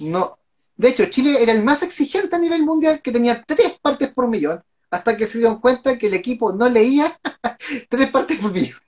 No. 0.00 0.38
De 0.76 0.88
hecho, 0.88 1.04
Chile 1.06 1.42
era 1.42 1.52
el 1.52 1.62
más 1.62 1.82
exigente 1.82 2.34
a 2.34 2.38
nivel 2.38 2.62
mundial, 2.62 3.02
que 3.02 3.12
tenía 3.12 3.42
tres 3.46 3.78
partes 3.80 4.08
por 4.12 4.26
millón, 4.26 4.62
hasta 4.92 5.16
que 5.16 5.26
se 5.26 5.38
dieron 5.38 5.58
cuenta 5.60 5.98
que 5.98 6.06
el 6.06 6.14
equipo 6.14 6.52
no 6.52 6.68
leía 6.68 7.18
tres 7.88 8.10
partes 8.10 8.38
por 8.38 8.52
millón. 8.52 8.78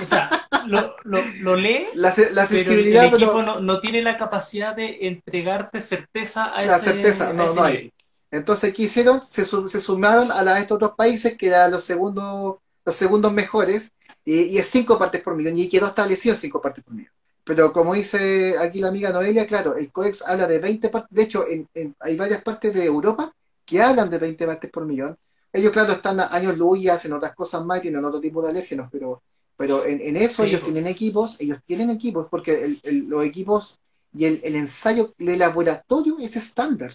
O 0.00 0.06
sea, 0.06 0.30
lo, 0.66 0.94
lo, 1.04 1.18
lo 1.40 1.56
lee, 1.56 1.86
La, 1.94 2.12
se- 2.12 2.30
la 2.32 2.44
pero 2.46 2.58
el, 2.58 2.64
sensibilidad, 2.64 3.06
equipo 3.06 3.32
pero- 3.32 3.42
no, 3.42 3.60
no 3.60 3.80
tiene 3.80 4.02
la 4.02 4.16
capacidad 4.18 4.76
de 4.76 5.08
entregarte 5.08 5.80
certeza 5.80 6.44
a 6.44 6.64
La 6.64 6.76
ese, 6.76 6.84
certeza, 6.92 7.32
no, 7.32 7.52
no 7.52 7.64
hay. 7.64 7.72
nivel. 7.72 7.92
Entonces, 8.30 8.74
¿qué 8.74 8.82
hicieron? 8.82 9.24
Se, 9.24 9.44
su- 9.44 9.68
se 9.68 9.80
sumaron 9.80 10.30
a, 10.30 10.42
la- 10.44 10.54
a 10.56 10.60
estos 10.60 10.76
otros 10.76 10.92
países 10.96 11.36
que 11.36 11.46
eran 11.48 11.70
los 11.70 11.82
segundos, 11.82 12.56
los 12.84 12.94
segundos 12.94 13.32
mejores, 13.32 13.90
y, 14.24 14.42
y 14.42 14.58
es 14.58 14.68
cinco 14.68 14.98
partes 14.98 15.22
por 15.22 15.34
millón, 15.34 15.58
y 15.58 15.68
quedó 15.68 15.86
establecido 15.86 16.34
cinco 16.34 16.60
partes 16.60 16.84
por 16.84 16.94
millón. 16.94 17.10
Pero 17.44 17.72
como 17.72 17.94
dice 17.94 18.56
aquí 18.58 18.80
la 18.80 18.88
amiga 18.88 19.10
Noelia, 19.10 19.46
claro, 19.46 19.76
el 19.78 19.90
COEX 19.90 20.28
habla 20.28 20.46
de 20.46 20.58
20 20.58 20.90
partes, 20.90 21.16
de 21.16 21.22
hecho, 21.22 21.48
en- 21.48 21.66
en- 21.74 21.96
hay 22.00 22.14
varias 22.16 22.42
partes 22.42 22.74
de 22.74 22.84
Europa 22.84 23.32
que 23.64 23.80
hablan 23.82 24.10
de 24.10 24.18
20 24.18 24.46
partes 24.46 24.70
por 24.70 24.84
millón. 24.84 25.16
Ellos, 25.58 25.72
claro, 25.72 25.92
están 25.94 26.20
a 26.20 26.28
años 26.34 26.56
luz 26.58 26.78
y 26.80 26.88
hacen 26.88 27.12
otras 27.12 27.34
cosas 27.34 27.64
más, 27.64 27.78
y 27.78 27.82
tienen 27.82 28.04
otro 28.04 28.20
tipo 28.20 28.42
de 28.42 28.50
alérgenos, 28.50 28.88
pero, 28.92 29.22
pero 29.56 29.84
en, 29.86 30.00
en 30.00 30.16
eso 30.16 30.44
Sí, 30.44 30.48
ellos 30.50 30.62
tienen 30.62 30.86
equipos, 30.86 31.40
ellos 31.40 31.58
tienen 31.66 31.90
equipos, 31.90 32.28
porque 32.30 32.64
el- 32.64 32.80
el- 32.84 33.06
los 33.08 33.24
equipos 33.24 33.80
y 34.12 34.24
el, 34.26 34.40
el 34.44 34.56
ensayo 34.56 35.14
de 35.18 35.36
laboratorio 35.36 36.18
es 36.20 36.36
estándar. 36.36 36.94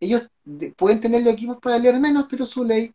Ellos 0.00 0.28
de- 0.44 0.72
pueden 0.72 1.00
tener 1.00 1.22
los 1.24 1.34
equipos 1.34 1.58
para 1.62 1.78
leer 1.78 2.00
menos, 2.00 2.26
pero 2.30 2.46
su 2.46 2.64
ley 2.64 2.92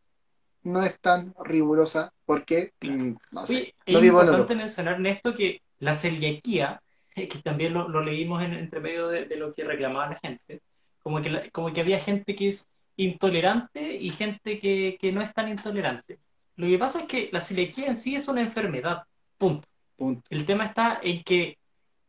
no 0.63 0.84
es 0.84 1.00
tan 1.00 1.34
rigurosa 1.45 2.13
porque, 2.26 2.74
mm, 2.82 3.13
no 3.32 3.45
sé, 3.45 3.74
Oye, 3.88 4.00
no 4.00 4.00
es 4.00 4.06
importante 4.06 4.56
mencionar 4.56 4.95
en 4.95 5.06
esto 5.08 5.34
que 5.36 5.62
la 5.80 5.93
celiaquía, 5.93 6.82
que 7.15 7.39
también 7.43 7.74
lo, 7.74 7.88
lo 7.89 8.02
leímos 8.04 8.43
en, 8.43 8.54
entre 8.54 8.80
medio 8.80 9.08
de, 9.08 9.26
de 9.26 9.36
lo 9.36 9.54
que 9.54 9.63
reclamaba 9.63 10.10
la 10.12 10.19
gente, 10.19 10.62
como 11.04 11.21
que, 11.21 11.30
la- 11.30 11.50
como 11.52 11.74
que 11.74 11.82
había 11.82 12.00
gente 12.00 12.36
que 12.36 12.50
es 12.50 12.67
intolerante 13.03 13.95
y 13.95 14.09
gente 14.11 14.59
que, 14.59 14.97
que 14.99 15.11
no 15.11 15.21
es 15.21 15.33
tan 15.33 15.49
intolerante. 15.49 16.19
Lo 16.55 16.67
que 16.67 16.77
pasa 16.77 17.01
es 17.01 17.05
que 17.05 17.29
la 17.31 17.39
celiaquía 17.39 17.87
en 17.87 17.95
sí 17.95 18.15
es 18.15 18.27
una 18.27 18.41
enfermedad, 18.41 19.03
punto. 19.37 19.67
Punto. 19.95 20.23
El 20.29 20.45
tema 20.45 20.65
está 20.65 20.99
en 21.01 21.23
que 21.23 21.57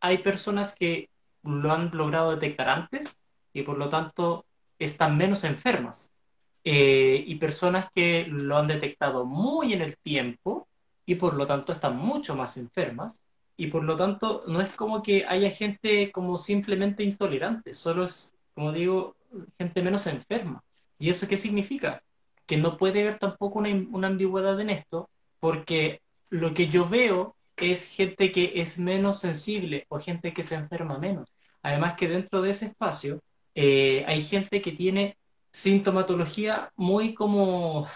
hay 0.01 0.19
personas 0.19 0.75
que 0.75 1.09
lo 1.43 1.73
han 1.73 1.91
logrado 1.93 2.33
detectar 2.33 2.69
antes 2.69 3.19
y 3.53 3.63
por 3.63 3.79
lo 3.79 3.89
tanto 3.89 4.45
están 4.79 5.17
menos 5.17 5.45
enfermas. 5.45 6.11
Eh, 6.65 7.25
y 7.27 7.35
personas 7.37 7.89
que 7.93 8.25
lo 8.29 8.57
han 8.57 8.69
detectado 8.69 9.25
muy 9.25 9.73
en 9.73 9.83
el 9.83 9.97
tiempo 9.97 10.69
y 11.05 11.17
por 11.17 11.35
lo 11.35 11.45
tanto 11.47 11.73
están 11.73 11.97
mucho 11.97 12.37
más 12.37 12.57
enfermas. 12.57 13.25
Y 13.57 13.67
por 13.67 13.85
lo 13.85 13.97
tanto 13.97 14.45
no 14.47 14.61
es 14.61 14.71
como 14.71 15.03
que 15.03 15.25
haya 15.27 15.51
gente 15.51 16.11
como 16.13 16.37
simplemente 16.37 17.03
intolerante, 17.03 17.75
solo 17.75 18.05
es, 18.05 18.35
como 18.55 18.73
digo, 18.73 19.15
gente 19.59 19.83
menos 19.83 20.07
enferma. 20.07 20.63
¿Y 21.03 21.11
eso 21.11 21.27
qué 21.27 21.37
significa? 21.37 22.01
Que 22.47 22.57
no 22.57 22.77
puede 22.77 23.01
haber 23.01 23.19
tampoco 23.19 23.59
una, 23.59 23.71
una 23.91 24.07
ambigüedad 24.07 24.61
en 24.61 24.71
esto, 24.71 25.11
porque 25.41 26.01
lo 26.31 26.55
que 26.55 26.69
yo 26.69 26.89
veo 26.89 27.35
es 27.57 27.89
gente 27.89 28.31
que 28.31 28.53
es 28.57 28.79
menos 28.79 29.19
sensible 29.19 29.85
o 29.89 29.99
gente 29.99 30.33
que 30.33 30.45
se 30.45 30.55
enferma 30.55 30.99
menos. 30.99 31.29
Además 31.61 31.97
que 31.97 32.07
dentro 32.07 32.41
de 32.41 32.51
ese 32.51 32.67
espacio 32.67 33.21
eh, 33.57 34.05
hay 34.07 34.23
gente 34.23 34.63
que 34.63 34.71
tiene 34.71 35.17
sintomatología 35.51 36.71
muy 36.77 37.15
como, 37.15 37.89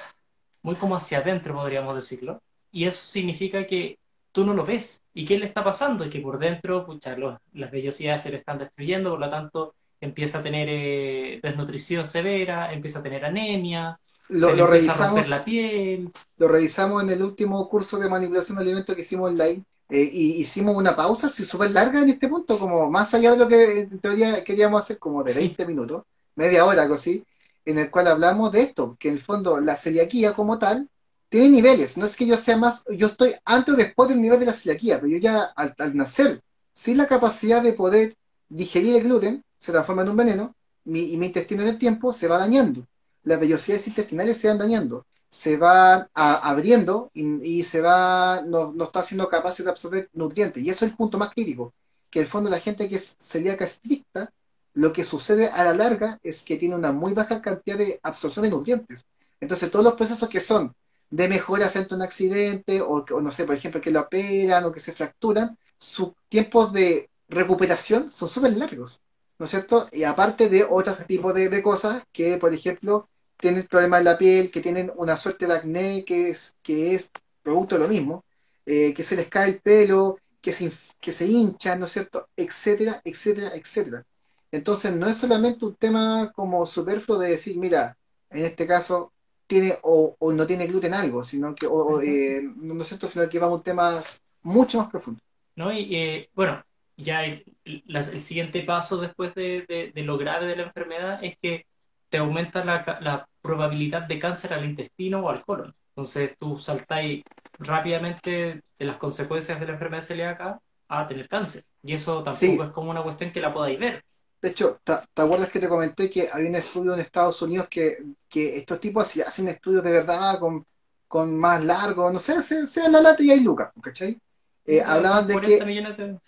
muy 0.63 0.75
como 0.75 0.97
hacia 0.97 1.19
adentro, 1.19 1.55
podríamos 1.55 1.95
decirlo. 1.95 2.43
Y 2.73 2.87
eso 2.87 3.07
significa 3.07 3.69
que 3.69 4.01
tú 4.33 4.45
no 4.45 4.53
lo 4.53 4.67
ves. 4.67 5.05
¿Y 5.15 5.27
qué 5.27 5.39
le 5.39 5.47
está 5.47 5.63
pasando? 5.63 6.11
Que 6.11 6.19
por 6.19 6.41
dentro, 6.41 6.85
pucha, 6.85 7.17
las 7.53 7.71
vellosidades 7.71 8.25
se 8.25 8.31
le 8.31 8.39
están 8.39 8.59
destruyendo, 8.59 9.11
por 9.11 9.21
lo 9.21 9.31
tanto 9.31 9.77
empieza 10.01 10.39
a 10.39 10.43
tener 10.43 10.69
eh, 10.71 11.41
desnutrición 11.43 12.05
severa, 12.05 12.73
empieza 12.73 13.01
a 13.01 13.03
tener 13.03 13.25
anemia, 13.25 13.99
lo, 14.29 14.55
se 14.55 14.57
lo 14.57 14.67
empieza 14.67 14.93
a 14.93 14.97
revisamos, 14.97 14.99
romper 14.99 15.29
la 15.29 15.45
piel. 15.45 16.13
lo 16.39 16.49
revisamos 16.49 17.03
en 17.03 17.11
el 17.11 17.23
último 17.23 17.69
curso 17.69 17.99
de 17.99 18.09
manipulación 18.09 18.57
de 18.59 18.63
alimentos 18.65 18.95
que 18.95 19.03
hicimos 19.03 19.31
online. 19.31 19.65
eh, 19.89 20.11
y 20.13 20.41
hicimos 20.43 20.77
una 20.77 20.97
pausa 20.97 21.29
súper 21.29 21.71
larga 21.71 22.01
en 22.03 22.11
este 22.11 22.29
punto, 22.29 22.59
como 22.59 22.91
más 22.91 23.15
allá 23.15 23.33
de 23.33 23.39
lo 23.39 23.49
que 23.49 23.81
en 23.81 24.01
teoría 24.01 24.43
queríamos 24.45 24.83
hacer, 24.85 24.99
como 24.99 25.23
de 25.25 25.33
Sí, 25.33 25.35
20 25.35 25.67
minutos, 25.67 26.05
media 26.35 26.65
hora, 26.67 26.83
algo 26.83 26.95
así, 26.95 27.25
en 27.65 27.79
el 27.79 27.91
cual 27.91 28.09
hablamos 28.09 28.53
de 28.53 28.63
esto, 28.63 28.97
que 28.99 29.09
en 29.09 29.15
el 29.15 29.21
fondo 29.21 29.61
la 29.61 29.77
celiaquía 29.77 30.35
como 30.35 30.59
tal 30.59 30.89
tiene 31.29 31.49
niveles, 31.51 31.97
no 31.99 32.07
es 32.07 32.17
que 32.17 32.27
yo 32.27 32.37
sea 32.37 32.57
más, 32.57 32.85
yo 32.93 33.07
estoy 33.09 33.35
antes 33.45 33.75
o 33.75 33.77
después 33.77 34.09
del 34.09 34.21
nivel 34.23 34.41
de 34.41 34.47
la 34.47 34.53
celiaquía, 34.55 34.97
pero 35.01 35.09
yo 35.13 35.19
ya 35.19 35.45
al, 35.57 35.75
al 35.79 35.97
nacer 35.97 36.43
sin 36.75 36.99
la 36.99 37.07
capacidad 37.09 37.63
de 37.63 37.73
poder 37.73 38.17
digerir 38.49 38.97
el 38.97 39.03
gluten, 39.05 39.45
se 39.59 39.73
transforma 39.73 40.03
en 40.03 40.09
un 40.09 40.17
veneno, 40.17 40.55
y 40.85 41.17
mi 41.17 41.27
intestino 41.27 41.63
en 41.63 41.69
el 41.69 41.79
tiempo 41.79 42.13
se 42.13 42.29
va 42.29 42.39
dañando, 42.39 42.87
las 43.25 43.41
vellosidades 43.41 43.89
intestinales 43.89 44.39
se 44.39 44.49
van 44.49 44.59
dañando, 44.59 45.05
se 45.29 45.57
van 45.57 46.09
abriendo 46.15 47.11
y, 47.13 47.65
se 47.65 47.81
va, 47.81 48.43
no, 48.47 48.73
no 48.73 48.85
está 48.85 49.03
siendo 49.03 49.29
capaces 49.29 49.65
de 49.65 49.71
absorber 49.71 50.09
nutrientes, 50.13 50.63
y 50.63 50.71
eso 50.71 50.85
es 50.85 50.93
el 50.93 50.97
punto 50.97 51.19
más 51.19 51.31
crítico, 51.31 51.73
que 52.11 52.21
el 52.21 52.27
fondo 52.27 52.49
la 52.49 52.61
gente 52.61 52.89
que 52.89 52.97
es 52.97 53.17
celíaca 53.19 53.65
estricta, 53.65 54.33
lo 54.75 54.93
que 54.93 55.05
sucede 55.05 55.49
a 55.49 55.65
la 55.65 55.75
larga 55.75 56.21
es 56.23 56.43
que 56.43 56.57
tiene 56.57 56.77
una 56.77 56.93
muy 56.93 57.15
baja 57.15 57.41
cantidad 57.41 57.79
de 57.79 57.99
absorción 58.03 58.45
de 58.45 58.51
nutrientes. 58.51 59.07
Entonces 59.41 59.71
todos 59.71 59.85
los 59.85 59.95
procesos 59.95 60.29
que 60.29 60.41
son 60.41 60.75
de 61.11 61.29
mejora 61.29 61.69
frente 61.69 61.95
a 61.95 61.97
un 61.97 62.03
accidente, 62.03 62.81
o, 62.81 63.05
o 63.11 63.21
no 63.21 63.31
sé, 63.31 63.45
por 63.45 63.55
ejemplo, 63.55 63.81
que 63.81 63.91
lo 63.91 64.01
operan 64.01 64.65
o 64.65 64.73
que 64.73 64.81
se 64.81 64.93
fracturan, 64.93 65.57
sus 65.79 66.13
tiempos 66.29 66.73
de 66.73 67.09
recuperación 67.29 68.11
son 68.11 68.29
súper 68.29 68.57
largos, 68.57 69.01
¿no 69.39 69.45
es 69.45 69.51
cierto? 69.51 69.89
Y 69.93 70.05
aparte 70.05 70.49
de 70.49 70.65
otros 70.65 71.05
tipos 71.07 71.35
de, 71.35 71.49
de 71.49 71.63
cosas 71.63 72.03
que, 72.13 72.37
por 72.39 72.55
ejemplo, 72.55 73.09
tienen 73.39 73.67
problemas 73.67 73.99
en 74.01 74.05
la 74.07 74.19
piel, 74.19 74.51
que 74.51 74.61
tienen 74.61 74.93
una 74.97 75.17
suerte 75.17 75.47
de 75.47 75.55
acné 75.55 76.05
que 76.05 76.31
es, 76.31 76.57
que 76.63 76.95
es 76.95 77.11
producto 77.43 77.77
de 77.77 77.83
lo 77.83 77.89
mismo, 77.89 78.25
eh, 78.65 78.95
que 78.95 79.03
se 79.03 79.17
les 79.17 79.29
cae 79.29 79.51
el 79.51 79.61
pelo, 79.61 80.19
que 80.41 80.53
se, 80.53 80.71
que 81.01 81.13
se 81.13 81.27
hinchan, 81.27 81.79
¿no 81.81 81.87
es 81.87 81.93
cierto? 81.93 82.29
Etcétera, 82.37 83.01
etcétera, 83.05 83.53
etcétera. 83.55 84.05
Entonces 84.51 84.95
no 84.95 85.07
es 85.09 85.17
solamente 85.19 85.65
un 85.65 85.75
tema 85.77 86.33
como 86.35 86.67
superfluo 86.67 87.19
de 87.19 87.31
decir, 87.31 87.59
mira, 87.59 87.97
en 88.31 88.45
este 88.45 88.67
caso 88.67 89.13
tiene 89.47 89.79
o, 89.83 90.17
o 90.19 90.33
no 90.33 90.47
tiene 90.47 90.67
gluten 90.67 90.95
algo, 90.95 91.23
sino 91.25 91.55
que, 91.55 91.67
o, 91.67 92.01
eh, 92.01 92.43
no 92.57 92.81
es 92.81 92.89
cierto, 92.89 93.07
sino 93.09 93.29
que 93.29 93.39
va 93.39 93.47
a 93.47 93.51
un 93.55 93.63
tema 93.63 94.01
mucho 94.43 94.79
más 94.79 94.89
profundo. 94.89 95.21
¿no? 95.57 95.73
Y 95.73 95.97
eh, 95.97 96.31
bueno, 96.35 96.65
ya 96.97 97.25
el, 97.25 97.45
la- 97.87 98.01
el 98.01 98.23
siguiente 98.23 98.63
paso 98.63 98.99
después 98.99 99.35
de, 99.35 99.65
de- 99.69 99.93
de 99.95 100.03
lo 100.03 100.19
grave 100.19 100.47
de 100.47 100.57
la 100.57 100.63
enfermedad 100.65 101.23
es 101.25 101.37
que 101.41 101.67
te 102.09 102.19
aumenta 102.19 102.65
la, 102.65 102.99
la 103.01 103.29
probabilidad 103.43 104.03
de 104.03 104.19
cáncer 104.19 104.53
al 104.55 104.65
intestino 104.65 105.21
o 105.25 105.31
al 105.31 105.45
colon. 105.45 105.75
Entonces 105.91 106.37
tú 106.39 106.59
saltáis 106.59 107.23
rápidamente 107.59 108.63
de 108.79 108.85
las 108.85 108.97
consecuencias 108.99 109.59
de 109.61 109.67
la 109.67 109.73
enfermedad 109.75 110.03
celíaca 110.03 110.61
a 110.89 111.09
tener 111.09 111.29
cáncer. 111.29 111.65
Y 111.83 111.93
eso 111.95 112.23
tampoco 112.23 112.63
Sí, 112.63 112.65
es 112.65 112.71
como 112.73 112.91
una 112.91 113.03
cuestión 113.03 113.33
que 113.33 113.41
la 113.41 113.53
podáis 113.53 113.79
ver. 113.79 114.03
de 114.43 114.51
hecho, 114.51 114.81
¿te, 114.85 114.95
te 115.15 115.23
acuerdas 115.23 115.51
que 115.51 115.59
te 115.61 115.69
comenté 115.69 116.11
que 116.11 116.29
había 116.33 116.49
un 116.49 116.57
estudio 116.57 116.95
en 116.95 117.01
Estados 117.01 117.41
Unidos 117.43 117.69
que, 117.71 117.99
que 118.29 118.59
estos 118.59 118.81
tipos 118.81 119.17
hacen 119.19 119.49
estudios 119.49 119.83
de 119.85 119.91
verdad 119.93 120.39
con, 120.39 120.65
con 121.09 121.37
más 121.37 121.65
largo, 121.65 122.11
no 122.11 122.19
sé, 122.19 122.43
sea, 122.43 122.67
sea 122.67 122.89
la 122.89 123.01
lata 123.01 123.23
y 123.23 123.31
hay 123.31 123.41
lucas, 123.41 123.73
¿cachai? 123.83 124.19
Eh, 124.65 124.83
hablaban 124.83 125.27
de 125.27 125.41
40 125.41 125.65
que 125.65 125.69
de... 125.97 126.19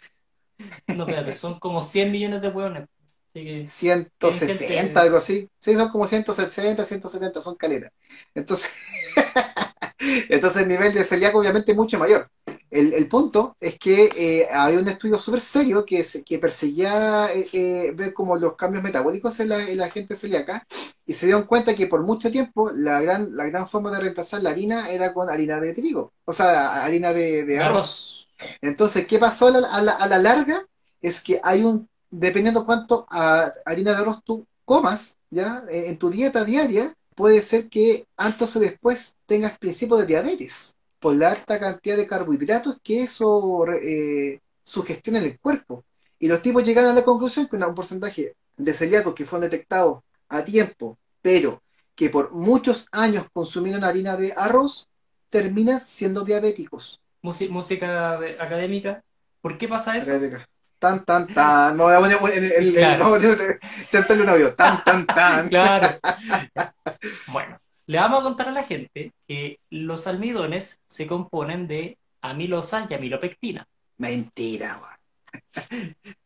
No, 0.91 1.05
espérate, 1.05 1.33
son 1.33 1.59
como 1.61 1.81
100 1.83 2.11
millones 2.13 2.41
de 2.43 2.49
hueones. 2.49 2.89
Así 3.35 3.45
que 3.45 3.75
tienen 4.21 4.47
160, 4.47 4.61
gente... 4.61 5.03
algo 5.03 5.19
así. 5.19 5.49
Sí, 5.59 5.75
son 5.75 5.91
como 5.91 6.07
160, 6.07 6.85
170, 6.85 7.41
son 7.41 7.55
caletas. 7.57 7.93
Entonces, 8.35 8.73
entonces 10.29 10.63
el 10.63 10.69
nivel 10.69 10.93
de 10.95 11.05
celíaco 11.05 11.39
obviamente 11.39 11.73
es 11.73 11.77
mucho 11.77 11.99
mayor. 11.99 12.31
El, 12.71 12.93
el 12.95 13.09
punto 13.09 13.57
es 13.61 13.79
que 13.79 14.11
eh, 14.17 14.49
había 14.53 14.79
un 14.81 14.89
estudio 14.89 15.19
súper 15.19 15.41
serio 15.41 15.85
que, 15.87 16.05
se- 16.05 16.23
que 16.25 16.39
perseguía 16.39 17.33
eh, 17.33 17.49
eh, 17.53 17.93
ver 17.95 18.13
como 18.15 18.37
los 18.37 18.57
cambios 18.57 18.83
metabólicos 18.85 19.39
en 19.41 19.51
la, 19.51 19.69
en 19.69 19.79
la 19.79 19.91
gente 19.91 20.15
celíaca 20.15 20.67
y 21.07 21.15
se 21.15 21.27
dieron 21.27 21.45
cuenta 21.45 21.75
que 21.75 21.87
por 21.87 22.03
mucho 22.03 22.31
tiempo 22.31 22.71
la 22.71 23.01
gran, 23.01 23.35
la 23.37 23.47
gran 23.47 23.69
forma 23.69 23.91
de 23.91 24.01
reemplazar 24.01 24.43
la 24.43 24.51
harina 24.51 24.91
era 24.91 25.13
con 25.15 25.31
harina 25.31 25.61
de 25.61 25.73
trigo, 25.75 26.13
o 26.25 26.33
sea, 26.33 26.85
harina 26.85 27.13
de, 27.13 27.45
de 27.45 27.59
De 27.59 27.65
arroz. 27.65 27.85
arroz. 27.85 28.18
Entonces, 28.61 29.07
¿qué 29.07 29.19
pasó 29.19 29.49
a 29.49 29.51
la, 29.53 29.69
a 29.69 29.83
la- 29.83 29.93
a 29.93 30.07
la 30.09 30.19
larga? 30.19 30.67
Es 31.01 31.21
que 31.21 31.41
hay 31.43 31.65
un, 31.65 31.89
dependiendo 32.11 32.65
cuánto 32.67 33.07
ah, 33.11 33.53
harina 33.65 33.93
de 33.93 33.99
arroz 33.99 34.23
tú 34.25 34.47
comas, 34.65 35.19
¿ya? 35.31 35.65
En, 35.71 35.87
en 35.91 35.99
tu 35.99 36.11
dieta 36.11 36.45
diaria, 36.45 36.95
puede 37.15 37.43
ser 37.43 37.69
que 37.69 38.07
antes 38.17 38.55
o 38.57 38.61
después 38.61 39.17
tengas 39.27 39.59
principio 39.59 39.97
de 39.97 40.07
diabetes, 40.07 40.75
por 41.01 41.15
la 41.17 41.31
alta 41.31 41.59
cantidad 41.61 41.97
de 41.97 42.07
carbohidratos 42.07 42.79
que 42.83 43.03
eso 43.03 43.65
eh, 43.73 44.41
sugestiona 44.65 45.19
en 45.19 45.25
el 45.27 45.39
cuerpo. 45.41 45.85
Y 46.19 46.29
los 46.29 46.43
tipos 46.43 46.65
llegaron 46.65 46.91
a 46.91 46.95
la 46.95 47.05
conclusión 47.05 47.49
que 47.49 47.57
un 47.57 47.75
porcentaje 47.75 48.35
de 48.57 48.75
celíacos 48.75 49.15
que 49.15 49.25
fueron 49.25 49.49
detectados 49.49 50.01
a 50.29 50.45
tiempo, 50.45 50.99
pero 51.23 51.63
que 51.95 52.11
por 52.11 52.33
muchos 52.33 52.87
años 52.93 53.27
consumieron 53.33 53.85
harina 53.85 54.17
de 54.17 54.33
arroz, 54.37 54.89
terminan 55.31 55.81
siendo 55.81 56.25
diabéticos. 56.25 57.01
Música 57.23 58.15
académica. 58.39 59.03
¿Por 59.41 59.59
qué 59.59 59.69
pasa 59.69 59.97
eso? 59.97 60.13
Académica. 60.13 60.49
Tan, 60.79 61.05
tan, 61.05 61.27
tan. 61.27 61.77
Me 61.77 61.83
voy 61.83 61.95
a 61.95 62.19
poner 62.19 62.53
el, 62.57 62.73
Claro, 62.75 63.13
un 63.15 64.29
audio. 64.29 64.55
Tan, 64.55 64.85
tan, 64.85 65.07
tan. 65.07 65.49
claro. 65.51 65.99
Bueno, 67.27 67.59
le 67.87 67.99
vamos 67.99 68.21
a 68.21 68.25
contar 68.25 68.49
a 68.49 68.53
la 68.53 68.63
gente 68.65 69.13
que 69.27 69.59
los 69.71 70.07
almidones 70.07 70.81
se 70.89 71.07
componen 71.07 71.69
de 71.69 71.97
amilosa 72.23 72.87
y 72.89 72.95
amilopectina. 72.95 73.67
Mentira, 73.99 74.81
weón. 74.83 75.97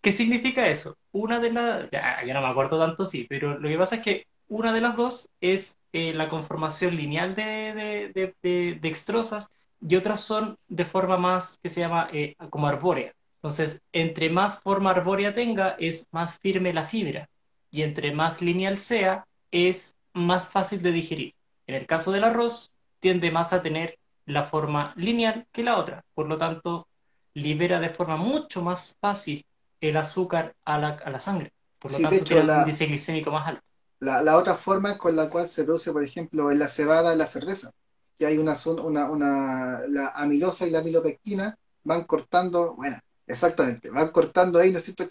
¿Qué 0.00 0.12
significa 0.12 0.66
eso? 0.68 0.96
Una 1.12 1.40
de 1.40 1.52
las, 1.52 1.90
ya, 1.90 2.24
ya 2.24 2.34
no 2.34 2.40
me 2.40 2.46
acuerdo 2.48 2.78
tanto, 2.78 3.04
sí, 3.04 3.26
pero 3.28 3.58
lo 3.58 3.68
que 3.68 3.78
pasa 3.78 3.96
es 3.96 4.02
que 4.02 4.26
una 4.48 4.72
de 4.72 4.80
las 4.80 4.96
dos 4.96 5.28
es 5.40 5.78
eh, 5.92 6.12
la 6.14 6.28
conformación 6.28 6.96
lineal 6.96 7.34
de, 7.34 7.44
de, 7.44 8.12
de, 8.14 8.34
de- 8.42 8.78
dextrosas 8.80 9.48
y 9.80 9.96
otras 9.96 10.20
son 10.20 10.56
de 10.68 10.84
forma 10.84 11.16
más 11.16 11.58
que 11.62 11.70
se 11.70 11.80
llama 11.80 12.08
eh, 12.12 12.34
como 12.50 12.66
arbórea. 12.68 13.12
Entonces, 13.36 13.82
entre 13.92 14.30
más 14.30 14.60
forma 14.62 14.90
arbórea 14.90 15.34
tenga, 15.34 15.76
es 15.78 16.08
más 16.12 16.38
firme 16.40 16.72
la 16.72 16.86
fibra 16.86 17.28
y 17.70 17.82
entre 17.82 18.12
más 18.12 18.42
lineal 18.42 18.78
sea, 18.78 19.24
es 19.50 19.94
más 20.12 20.50
fácil 20.50 20.82
de 20.82 20.92
digerir. 20.92 21.34
En 21.66 21.74
el 21.76 21.86
caso 21.86 22.12
del 22.12 22.24
arroz, 22.24 22.70
tiende 23.00 23.30
más 23.30 23.52
a 23.52 23.62
tener 23.62 23.98
la 24.24 24.44
forma 24.46 24.92
lineal 24.96 25.46
que 25.52 25.62
la 25.62 25.76
otra, 25.78 26.02
por 26.14 26.26
lo 26.28 26.38
tanto, 26.38 26.88
libera 27.34 27.80
de 27.80 27.90
forma 27.90 28.16
mucho 28.16 28.62
más 28.62 28.96
fácil 29.00 29.44
el 29.80 29.96
azúcar 29.96 30.54
a 30.64 30.78
la, 30.78 30.88
a 31.04 31.10
la 31.10 31.18
sangre. 31.18 31.52
Por 31.78 31.92
lo 31.92 32.00
Sí, 32.00 32.00
tanto, 32.00 32.24
tiene 32.26 32.42
un 32.42 32.54
índice 32.54 32.86
glicémico 32.86 33.30
más 33.30 33.46
alto. 33.48 33.70
la, 34.00 34.22
la 34.22 34.36
otra 34.36 34.54
forma 34.54 34.98
con 34.98 35.16
la 35.16 35.28
cual 35.30 35.48
se 35.48 35.64
produce, 35.64 35.92
por 35.92 36.02
ejemplo, 36.04 36.50
en 36.50 36.58
la 36.58 36.68
cebada, 36.68 37.12
en 37.12 37.18
la 37.18 37.26
cerveza, 37.26 37.70
que 38.18 38.26
hay 38.26 38.38
una, 38.38 38.54
una, 38.82 39.10
una, 39.10 39.80
la 39.88 40.08
amilosa 40.08 40.66
y 40.66 40.70
la 40.70 40.78
amilopectina 40.80 41.56
van 41.84 42.04
cortando, 42.04 42.74
bueno, 42.74 42.98
exactamente, 43.26 43.90
van 43.90 44.08
cortando 44.08 44.58
ahí, 44.58 44.72
¿no 44.72 44.78
es 44.78 44.84
cierto? 44.84 45.06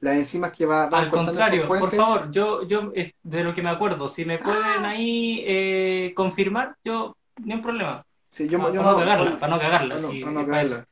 Las 0.00 0.16
enzimas 0.16 0.52
que 0.52 0.66
va- 0.66 0.86
van 0.86 1.04
Al 1.04 1.10
cortando 1.10 1.32
contrario, 1.32 1.68
por 1.68 1.90
favor, 1.90 2.30
yo, 2.30 2.62
yo 2.64 2.92
de 3.22 3.44
lo 3.44 3.54
que 3.54 3.62
me 3.62 3.70
acuerdo, 3.70 4.06
si 4.08 4.24
me 4.24 4.38
pueden 4.38 4.84
Ah, 4.84 4.90
ahí 4.90 5.42
eh, 5.46 6.12
confirmar, 6.14 6.76
yo, 6.84 7.16
ni 7.42 7.54
un 7.54 7.62
problema. 7.62 8.04
sí, 8.28 8.48
yo, 8.48 8.58
Para 8.58 8.74
yo 8.74 8.82
no 8.82 8.92
no, 8.92 8.98
cagarla, 8.98 9.38
para 9.38 9.52
no 9.54 9.58
cagarla, 9.60 9.98
sí, 9.98 10.24
no. 10.24 10.84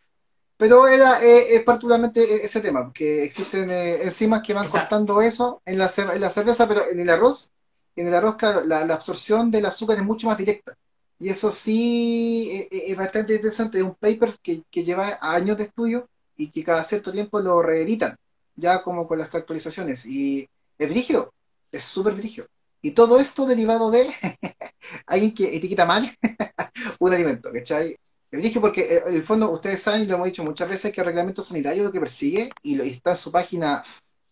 Pero 0.57 0.87
era, 0.87 1.23
eh, 1.25 1.57
es 1.57 1.63
particularmente 1.65 2.23
e- 2.23 2.45
ese 2.45 2.61
tema, 2.61 2.85
porque 2.85 3.25
existen 3.25 3.69
eh, 3.71 4.03
enzimas 4.05 4.43
que 4.43 4.55
van 4.55 4.69
cortando 4.69 5.21
eso 5.21 5.61
en 5.65 5.79
la, 5.79 5.91
en 5.97 6.21
la 6.21 6.31
cerveza, 6.31 6.69
pero 6.69 6.89
en 6.89 7.01
el 7.01 7.11
arroz, 7.11 7.51
en 7.97 8.07
el 8.07 8.15
arroz, 8.15 8.37
claro, 8.37 8.65
la, 8.65 8.85
la 8.85 8.95
absorción 8.95 9.51
del 9.51 9.67
azúcar 9.67 9.99
es 9.99 10.05
mucho 10.05 10.29
más 10.29 10.39
directa. 10.39 10.75
Y 11.23 11.29
eso 11.29 11.53
sí 11.53 12.51
eh, 12.51 12.69
eh, 12.73 12.85
es 12.89 12.97
bastante 12.97 13.37
interesante, 13.37 13.79
es 13.79 13.85
un 13.85 13.95
paper 13.95 14.35
que, 14.43 14.65
que 14.69 14.83
lleva 14.83 15.21
años 15.23 15.57
de 15.57 15.65
estudio 15.65 16.09
y 16.37 16.51
que 16.51 16.65
cada 16.65 16.83
cierto 16.83 17.13
tiempo 17.13 17.39
lo 17.39 17.63
reeditan, 17.63 18.17
ya 18.57 18.83
como 18.83 19.07
con 19.07 19.21
las 19.21 19.33
actualizaciones. 19.33 20.05
Y 20.05 20.49
es 20.77 20.91
brígido, 20.91 21.33
es 21.71 21.85
súper 21.85 22.15
brígido. 22.15 22.49
Y 22.81 22.91
todo 22.91 23.21
esto 23.21 23.47
derivado 23.47 23.93
de 23.93 24.13
alguien 25.07 25.33
que 25.33 25.55
etiqueta 25.57 25.87
mal 25.87 26.11
un 26.99 27.15
alimento, 27.15 27.53
¿cachai? 27.53 27.97
dije 28.33 28.59
porque 28.59 28.81
eh, 28.97 29.03
en 29.07 29.15
el 29.15 29.23
fondo, 29.25 29.49
ustedes 29.53 29.81
saben, 29.81 30.03
y 30.03 30.07
lo 30.07 30.17
hemos 30.17 30.27
dicho 30.27 30.43
muchas 30.43 30.69
veces, 30.69 30.93
que 30.93 31.03
el 31.03 31.07
reglamento 31.07 31.41
sanitario 31.41 31.85
lo 31.85 31.93
que 31.93 32.01
persigue, 32.01 32.51
y, 32.65 32.75
lo, 32.75 32.83
está 32.83 33.13
en 33.13 33.17
su 33.17 33.31
página 33.31 33.85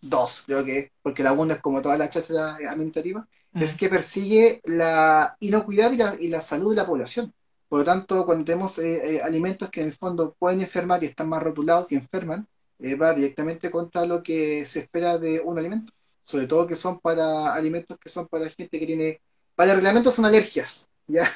2, 0.02 0.42
creo 0.46 0.64
que, 0.64 0.92
porque 1.02 1.22
la 1.22 1.32
1 1.32 1.54
es 1.54 1.60
como 1.60 1.82
toda 1.82 1.96
la 1.96 2.10
chacha 2.10 2.56
administrativa, 2.56 3.26
mm. 3.52 3.62
es 3.62 3.76
que 3.76 3.88
persigue 3.88 4.60
la 4.64 5.36
inocuidad 5.40 5.92
y 5.92 5.96
la, 5.96 6.16
y 6.18 6.28
la, 6.28 6.40
salud 6.40 6.70
de 6.70 6.76
la 6.76 6.86
población. 6.86 7.32
Por 7.68 7.80
lo 7.80 7.84
tanto, 7.84 8.24
cuando 8.26 8.44
tenemos 8.44 8.78
eh, 8.78 9.16
eh, 9.16 9.20
alimentos 9.22 9.70
que 9.70 9.82
en 9.82 9.88
el 9.88 9.94
fondo 9.94 10.34
pueden 10.38 10.60
enfermar 10.60 11.02
y 11.02 11.06
están 11.06 11.28
más 11.28 11.42
rotulados 11.42 11.92
y 11.92 11.94
enferman, 11.94 12.46
va 13.00 13.14
directamente 13.14 13.70
contra 13.70 14.04
lo 14.06 14.22
que 14.22 14.64
se 14.64 14.80
espera 14.80 15.18
de 15.18 15.40
un 15.40 15.58
alimento. 15.58 15.92
Sobre 16.24 16.46
todo 16.46 16.66
que 16.66 16.76
son 16.76 16.98
para 17.00 17.54
alimentos 17.54 17.98
que 17.98 18.08
son 18.08 18.26
para 18.28 18.48
gente 18.48 18.78
que 18.78 18.86
tiene... 18.86 19.20
Para 19.54 19.72
el 19.72 19.76
reglamento 19.76 20.10
son 20.10 20.24
alergias, 20.24 20.88
¿ya? 21.06 21.30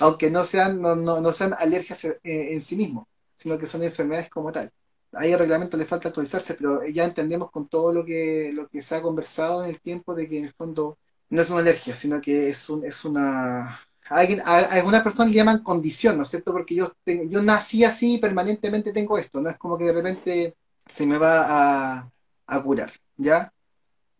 aunque 0.00 0.30
no 0.30 0.44
sean, 0.44 0.80
no, 0.80 0.96
no, 0.96 1.20
no 1.20 1.32
sean 1.32 1.54
alergias 1.58 2.04
eh, 2.04 2.18
en 2.24 2.60
sí 2.60 2.76
mismos, 2.76 3.06
sino 3.36 3.58
que 3.58 3.66
son 3.66 3.82
enfermedades 3.82 4.30
como 4.30 4.52
tal. 4.52 4.70
Ahí 5.12 5.32
el 5.32 5.38
reglamento 5.38 5.76
le 5.76 5.86
falta 5.86 6.08
actualizarse, 6.08 6.54
pero 6.54 6.86
ya 6.86 7.04
entendemos 7.04 7.50
con 7.50 7.68
todo 7.68 7.92
lo 7.92 8.04
que, 8.04 8.50
lo 8.52 8.68
que 8.68 8.82
se 8.82 8.96
ha 8.96 9.02
conversado 9.02 9.64
en 9.64 9.70
el 9.70 9.80
tiempo 9.80 10.14
de 10.14 10.28
que 10.28 10.38
en 10.38 10.44
el 10.46 10.52
fondo 10.52 10.98
no 11.30 11.42
es 11.42 11.50
una 11.50 11.60
alergia, 11.60 11.96
sino 11.96 12.20
que 12.20 12.50
es, 12.50 12.68
un, 12.70 12.84
es 12.84 13.04
una... 13.04 13.80
Alguien, 14.08 14.40
a, 14.44 14.58
algunas 14.58 15.02
personas 15.02 15.30
le 15.30 15.36
llaman 15.36 15.62
condición, 15.62 16.16
¿no 16.16 16.22
es 16.22 16.28
cierto? 16.28 16.52
Porque 16.52 16.74
yo, 16.74 16.92
yo 17.04 17.42
nací 17.42 17.84
así, 17.84 18.18
permanentemente 18.18 18.92
tengo 18.92 19.18
esto, 19.18 19.40
no 19.40 19.50
es 19.50 19.56
como 19.58 19.76
que 19.76 19.84
de 19.84 19.92
repente 19.92 20.54
se 20.86 21.06
me 21.06 21.18
va 21.18 21.96
a, 21.98 22.10
a 22.46 22.62
curar, 22.62 22.92
¿ya? 23.16 23.52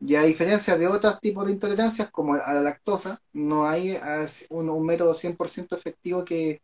Y 0.01 0.15
a 0.15 0.23
diferencia 0.23 0.77
de 0.77 0.89
otros 0.89 1.21
tipos 1.21 1.47
de 1.47 1.53
intolerancias, 1.53 2.11
como 2.11 2.35
a 2.35 2.53
la 2.53 2.61
lactosa, 2.61 3.21
no 3.33 3.67
hay 3.67 3.99
un, 4.51 4.87
método 4.87 5.15
100% 5.15 5.75
efectivo 5.77 6.25
que, 6.25 6.61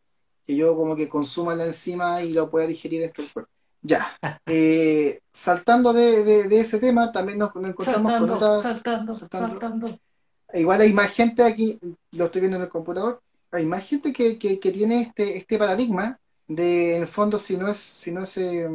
yo 0.46 0.76
como 0.76 0.94
que 0.96 1.08
consuma 1.08 1.54
la 1.54 1.64
enzima 1.66 2.22
y 2.22 2.32
lo 2.32 2.50
pueda 2.50 2.66
digerir 2.66 3.00
dentro 3.00 3.22
del 3.22 3.32
cuerpo. 3.32 3.50
Ya, 3.82 4.16
eh, 4.46 5.20
saltando 5.32 5.92
de, 5.92 6.46
ese 6.60 6.78
tema, 6.78 7.10
también 7.10 7.38
nos, 7.38 7.50
encontramos 7.56 8.12
con 8.20 8.30
otras... 8.30 8.62
Saltando, 8.62 9.12
saltando, 9.12 9.98
Igual 10.54 10.82
hay 10.82 10.92
más 10.92 11.10
gente 11.10 11.42
aquí, 11.42 11.80
lo 12.12 12.26
estoy 12.26 12.42
viendo 12.42 12.58
en 12.58 12.64
el 12.64 12.68
computador, 12.68 13.20
hay 13.50 13.66
más 13.66 13.86
gente 13.86 14.12
que, 14.12 14.36
tiene 14.36 15.00
este, 15.00 15.36
este 15.36 15.58
paradigma 15.58 16.18
de, 16.46 16.96
en 16.96 17.02
el 17.02 17.08
fondo, 17.08 17.38
si 17.38 17.56
no 17.56 17.68
es, 17.68 17.78
si 17.78 18.12
no 18.12 18.22
es 18.22 18.36
eh, 18.36 18.68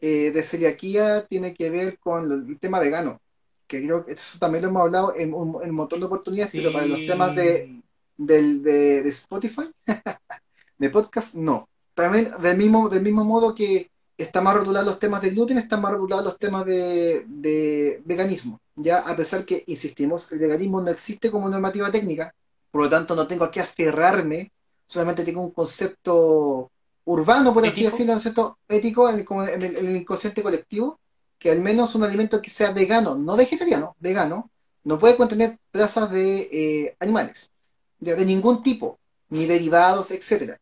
eh, 0.00 0.30
de 0.30 0.42
celiaquía, 0.42 1.24
tiene 1.24 1.54
que 1.54 1.70
ver 1.70 1.98
con 1.98 2.46
el 2.48 2.58
tema 2.58 2.80
vegano 2.80 3.20
que 3.66 3.82
creo 3.82 4.04
que 4.04 4.12
eso 4.12 4.38
también 4.38 4.62
lo 4.62 4.68
hemos 4.68 4.82
hablado 4.82 5.14
en 5.16 5.32
un, 5.34 5.70
montón 5.70 6.00
de 6.00 6.06
oportunidades, 6.06 6.52
pero 6.52 6.72
para 6.72 6.86
los 6.86 7.06
temas 7.06 7.34
de, 7.34 7.80
de, 8.16 9.08
Spotify, 9.08 9.70
de 10.78 10.90
podcast, 10.90 11.34
no. 11.34 11.68
También 11.94 12.30
del 12.40 12.56
mismo, 12.56 12.88
del 12.88 13.02
mismo 13.02 13.24
modo 13.24 13.54
que 13.54 13.90
está 14.16 14.40
más 14.40 14.54
rotulado 14.54 14.86
los 14.86 14.98
temas 14.98 15.22
de 15.22 15.30
gluten, 15.30 15.58
están 15.58 15.80
más 15.80 15.92
rotulados 15.92 16.24
los 16.24 16.38
temas 16.38 16.64
de, 16.64 17.24
de, 17.26 18.02
veganismo. 18.04 18.60
Ya, 18.76 18.98
a 18.98 19.16
pesar 19.16 19.44
que, 19.44 19.64
insistimos, 19.66 20.30
el 20.32 20.38
veganismo 20.38 20.80
no 20.80 20.90
existe 20.90 21.30
como 21.30 21.48
normativa 21.48 21.90
técnica, 21.90 22.34
por 22.70 22.82
lo 22.82 22.88
tanto 22.88 23.14
no 23.14 23.26
tengo 23.26 23.50
que 23.50 23.60
aferrarme, 23.60 24.52
solamente 24.86 25.24
tengo 25.24 25.42
un 25.42 25.50
concepto 25.50 26.70
urbano, 27.04 27.52
por 27.52 27.66
así 27.66 27.84
decirlo, 27.84 28.12
un 28.12 28.18
concepto 28.18 28.58
ético 28.68 29.08
en, 29.08 29.24
en 29.48 29.62
el 29.62 29.96
inconsciente 29.96 30.42
colectivo, 30.42 30.98
que 31.38 31.50
al 31.50 31.60
menos 31.60 31.94
un 31.94 32.04
alimento 32.04 32.40
que 32.40 32.50
sea 32.50 32.72
vegano, 32.72 33.16
no 33.16 33.36
vegetariano, 33.36 33.96
vegano, 34.00 34.50
no 34.84 34.98
puede 34.98 35.16
contener 35.16 35.58
trazas 35.70 36.10
de 36.10 36.48
eh, 36.52 36.96
animales, 37.00 37.50
de, 37.98 38.24
ningún 38.24 38.62
tipo, 38.62 38.98
ni 39.30 39.46
derivados, 39.46 40.10
etcétera. 40.10 40.60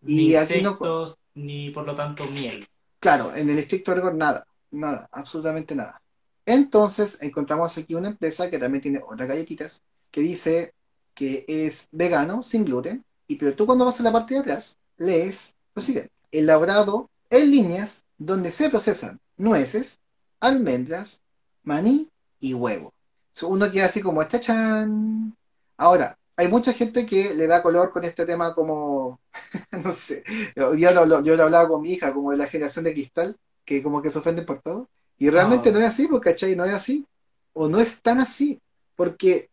Ni 0.00 0.14
y 0.14 0.36
insectos, 0.36 1.18
ni 1.34 1.70
por 1.70 1.84
lo 1.84 1.94
tanto 1.94 2.24
miel. 2.26 2.66
Claro, 3.04 3.36
en 3.36 3.50
el 3.50 3.58
estricto 3.58 3.92
rigor 3.94 4.14
nada, 4.14 4.46
nada, 4.70 5.10
absolutamente 5.12 5.74
nada. 5.74 6.00
Entonces 6.46 7.18
encontramos 7.20 7.76
aquí 7.76 7.94
una 7.94 8.08
empresa 8.08 8.48
que 8.48 8.58
también 8.58 8.80
tiene 8.80 9.02
otras 9.06 9.28
galletitas 9.28 9.82
que 10.10 10.22
dice 10.22 10.72
que 11.12 11.44
es 11.46 11.86
vegano, 11.92 12.42
sin 12.42 12.64
gluten, 12.64 13.04
y 13.28 13.36
pero 13.36 13.54
tú 13.54 13.66
cuando 13.66 13.84
vas 13.84 14.00
a 14.00 14.04
la 14.04 14.10
parte 14.10 14.32
de 14.32 14.40
atrás 14.40 14.78
lees 14.96 15.54
lo 15.74 15.82
siguiente, 15.82 16.10
elaborado 16.32 17.10
en 17.28 17.50
líneas 17.50 18.06
donde 18.16 18.50
se 18.50 18.70
procesan 18.70 19.20
nueces, 19.36 20.00
almendras, 20.40 21.20
maní 21.62 22.08
y 22.40 22.54
huevo. 22.54 22.94
Uno 23.42 23.70
queda 23.70 23.84
así 23.84 24.00
como 24.00 24.24
chan. 24.24 25.36
Ahora, 25.76 26.16
hay 26.36 26.48
mucha 26.48 26.72
gente 26.72 27.06
que 27.06 27.34
le 27.34 27.46
da 27.46 27.62
color 27.62 27.92
con 27.92 28.04
este 28.04 28.26
tema 28.26 28.54
como, 28.54 29.20
no 29.84 29.92
sé, 29.92 30.24
yo, 30.56 30.74
lo, 30.74 31.22
yo 31.22 31.36
lo 31.36 31.42
hablaba 31.44 31.68
con 31.68 31.82
mi 31.82 31.92
hija, 31.92 32.12
como 32.12 32.32
de 32.32 32.36
la 32.36 32.46
generación 32.46 32.84
de 32.84 32.92
cristal, 32.92 33.36
que 33.64 33.82
como 33.82 34.02
que 34.02 34.10
se 34.10 34.18
ofenden 34.18 34.46
por 34.46 34.60
todo. 34.60 34.88
Y 35.18 35.30
realmente 35.30 35.70
no, 35.70 35.78
es 35.78 35.86
así, 35.86 36.08
porque 36.08 36.30
¿cachai? 36.30 36.56
No 36.56 36.64
es 36.64 36.72
así. 36.72 37.06
O 37.52 37.68
no 37.68 37.78
es 37.78 38.02
tan 38.02 38.20
así. 38.20 38.60
Porque 38.96 39.48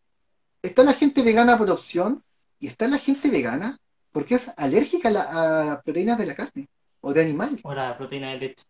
está 0.62 0.84
la 0.84 0.94
gente 0.94 1.22
vegana 1.22 1.58
por 1.58 1.70
opción 1.70 2.24
y 2.60 2.68
está 2.68 2.88
la 2.88 2.98
gente 2.98 3.30
vegana 3.30 3.80
porque 4.12 4.36
es 4.36 4.52
alérgica 4.58 5.10
a, 5.10 5.12
la, 5.12 5.66
las 5.66 5.84
proteínas 5.84 6.18
de 6.18 6.26
la 6.26 6.36
carne 6.36 6.68
o 7.00 7.14
de 7.14 7.22
animales. 7.22 7.62
O 7.64 7.74
la 7.74 7.98
proteína 7.98 8.32
de 8.32 8.40
leche. 8.40 8.66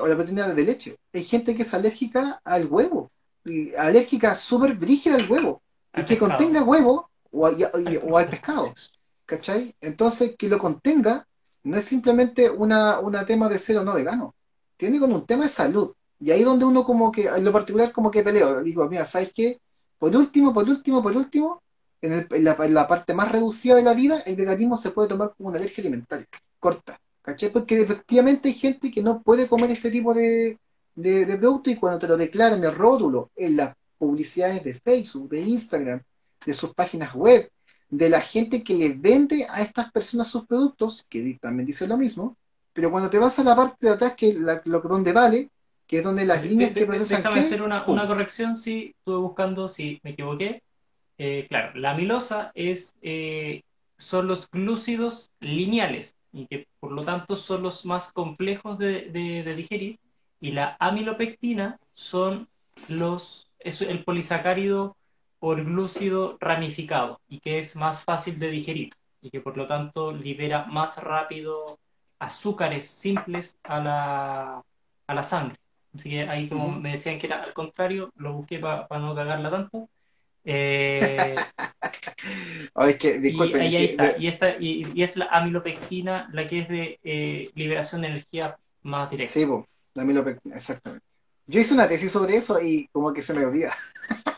O 0.00 0.06
la 0.06 0.14
proteína 0.14 0.48
de 0.48 0.64
leche. 0.64 0.96
Hay 1.12 1.24
gente 1.24 1.54
que 1.54 1.62
es 1.62 1.74
alérgica 1.74 2.40
al 2.44 2.66
huevo, 2.66 3.10
y 3.44 3.74
alérgica 3.74 4.34
súper 4.34 4.74
brígida 4.74 5.16
al 5.16 5.30
huevo, 5.30 5.62
y 5.94 6.04
que 6.04 6.18
contenga 6.18 6.62
huevo 6.62 7.10
o, 7.32 8.16
al 8.16 8.28
pescado. 8.28 8.74
¿Cachai? 9.24 9.74
Entonces, 9.80 10.36
que 10.36 10.48
lo 10.48 10.58
contenga 10.58 11.26
no 11.64 11.76
es 11.76 11.84
simplemente 11.84 12.48
una, 12.48 13.00
una 13.00 13.26
tema 13.26 13.48
de 13.48 13.58
ser 13.58 13.78
o 13.78 13.84
no 13.84 13.94
vegano, 13.94 14.34
tiene 14.76 15.00
como 15.00 15.16
un 15.16 15.26
tema 15.26 15.44
de 15.44 15.50
salud. 15.50 15.92
Y 16.20 16.30
ahí 16.30 16.44
donde 16.44 16.64
uno 16.64 16.84
como 16.84 17.10
que, 17.10 17.26
en 17.26 17.44
lo 17.44 17.52
particular 17.52 17.92
como 17.92 18.10
que 18.10 18.22
peleo, 18.22 18.62
digo, 18.62 18.88
mira, 18.88 19.04
¿sabes 19.04 19.32
qué? 19.34 19.60
Por 19.98 20.14
último, 20.14 20.54
por 20.54 20.68
último, 20.68 21.02
por 21.02 21.16
último, 21.16 21.62
en, 22.00 22.28
la, 22.44 22.56
en 22.60 22.74
la 22.74 22.86
parte 22.86 23.14
más 23.14 23.32
reducida 23.32 23.74
de 23.74 23.82
la 23.82 23.94
vida, 23.94 24.20
el 24.26 24.36
veganismo 24.36 24.76
se 24.76 24.90
puede 24.90 25.08
tomar 25.08 25.34
como 25.36 25.48
una 25.48 25.58
alergia 25.58 25.82
alimentaria, 25.82 26.28
corta. 26.60 27.00
¿Cachai? 27.22 27.50
Porque 27.50 27.80
efectivamente 27.80 28.48
hay 28.48 28.54
gente 28.54 28.88
que 28.88 29.02
no 29.02 29.20
puede 29.20 29.48
comer 29.48 29.72
este 29.72 29.90
tipo 29.90 30.14
de, 30.14 30.58
de, 30.94 31.36
producto 31.36 31.70
y 31.70 31.76
cuando 31.76 31.98
te 31.98 32.08
lo 32.08 32.16
declaran 32.16 32.62
el 32.64 32.74
rótulo 32.74 33.30
en 33.36 33.56
las 33.56 33.76
publicidades 33.98 34.64
de 34.64 34.74
Facebook, 34.74 35.28
de 35.30 35.40
Instagram, 35.40 36.02
de 36.44 36.54
sus 36.54 36.74
páginas 36.74 37.14
web, 37.14 37.50
de 37.88 38.08
la 38.08 38.20
gente 38.20 38.62
que 38.62 38.74
le 38.74 38.90
vende 38.90 39.46
a 39.48 39.62
estas 39.62 39.90
personas 39.90 40.28
sus 40.28 40.46
productos, 40.46 41.06
que 41.08 41.38
también 41.40 41.66
dice 41.66 41.86
lo 41.86 41.96
mismo, 41.96 42.36
pero 42.72 42.90
cuando 42.90 43.08
te 43.08 43.18
vas 43.18 43.38
a 43.38 43.44
la 43.44 43.56
parte 43.56 43.86
de 43.86 43.92
atrás, 43.92 44.14
que 44.14 44.34
lo, 44.34 44.80
donde 44.80 45.12
vale, 45.12 45.50
que 45.86 45.98
es 45.98 46.04
donde 46.04 46.26
las 46.26 46.44
líneas 46.44 46.72
que 46.72 46.84
procesan... 46.84 47.22
Déjame 47.22 47.40
hacer 47.40 47.62
una, 47.62 47.86
una, 47.86 48.06
corrección, 48.06 48.56
si 48.56 48.92
estuve 48.98 49.18
buscando, 49.18 49.68
si 49.68 50.00
me 50.02 50.10
equivoqué. 50.10 50.62
Eh, 51.16 51.46
claro, 51.48 51.78
la 51.78 51.92
amilosa 51.92 52.50
es, 52.54 52.94
eh, 53.00 53.62
son 53.96 54.26
los 54.26 54.50
glúcidos 54.50 55.30
lineales, 55.40 56.16
y 56.32 56.46
que 56.46 56.66
por 56.80 56.92
lo 56.92 57.02
tanto 57.02 57.36
son 57.36 57.62
los 57.62 57.86
más 57.86 58.12
complejos 58.12 58.78
de, 58.78 59.10
digerir, 59.56 59.98
y 60.40 60.50
la 60.50 60.76
amilopectina 60.78 61.78
son 61.94 62.48
los, 62.88 63.50
es 63.58 63.80
el 63.80 64.04
polisacárido 64.04 64.96
por 65.46 65.64
glúcido 65.64 66.36
ramificado 66.40 67.20
y 67.28 67.38
que 67.38 67.60
es 67.60 67.76
más 67.76 68.02
fácil 68.02 68.36
de 68.40 68.50
digerir 68.50 68.92
y 69.22 69.30
que 69.30 69.40
por 69.40 69.56
lo 69.56 69.68
tanto 69.68 70.10
libera 70.10 70.64
más 70.64 71.00
rápido 71.00 71.78
azúcares 72.18 72.84
simples 72.84 73.56
a 73.62 73.78
la, 73.78 74.62
a 75.06 75.14
la 75.14 75.22
sangre. 75.22 75.56
Así 75.96 76.10
que 76.10 76.22
ahí 76.22 76.48
como 76.48 76.72
me 76.72 76.90
decían 76.90 77.20
que 77.20 77.28
era 77.28 77.44
al 77.44 77.52
contrario, 77.52 78.10
lo 78.16 78.32
busqué 78.32 78.58
para 78.58 78.88
no 78.98 79.14
cagarla 79.14 79.48
tanto. 79.48 79.88
Eh, 80.44 81.36
Y, 84.18 84.26
esta, 84.26 84.56
y, 84.58 85.00
es 85.00 85.16
la 85.16 85.26
amilopectina 85.26 86.28
la 86.32 86.48
que 86.48 86.58
es 86.58 86.68
de 86.68 86.98
eh, 87.04 87.52
liberación 87.54 88.00
de 88.00 88.08
energía 88.08 88.56
más 88.82 89.08
directa. 89.12 89.32
Sí, 89.32 89.46
la 89.94 90.02
amilopectina, 90.02 90.56
exactamente. 90.56 91.06
Yo 91.46 91.60
hice 91.60 91.72
una 91.72 91.86
tesis 91.86 92.10
sobre 92.10 92.34
eso 92.34 92.60
y 92.60 92.88
como 92.88 93.12
que 93.12 93.22
se 93.22 93.32
me 93.32 93.46
olvida. 93.46 93.76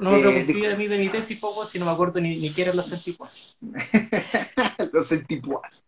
No 0.00 0.10
me 0.10 0.18
eh, 0.18 0.20
preocupé 0.22 0.68
de, 0.68 0.76
mí 0.76 0.86
de 0.86 0.98
mi 0.98 1.08
tesis 1.10 1.38
poco 1.38 1.64
si 1.66 1.78
no 1.78 1.84
me 1.84 1.92
acuerdo 1.92 2.20
ni, 2.20 2.36
ni 2.36 2.50
qué 2.50 2.62
eran 2.62 2.76
los 2.76 2.88
centipuas. 2.88 3.58
los 4.92 5.06
centipuas. 5.06 5.84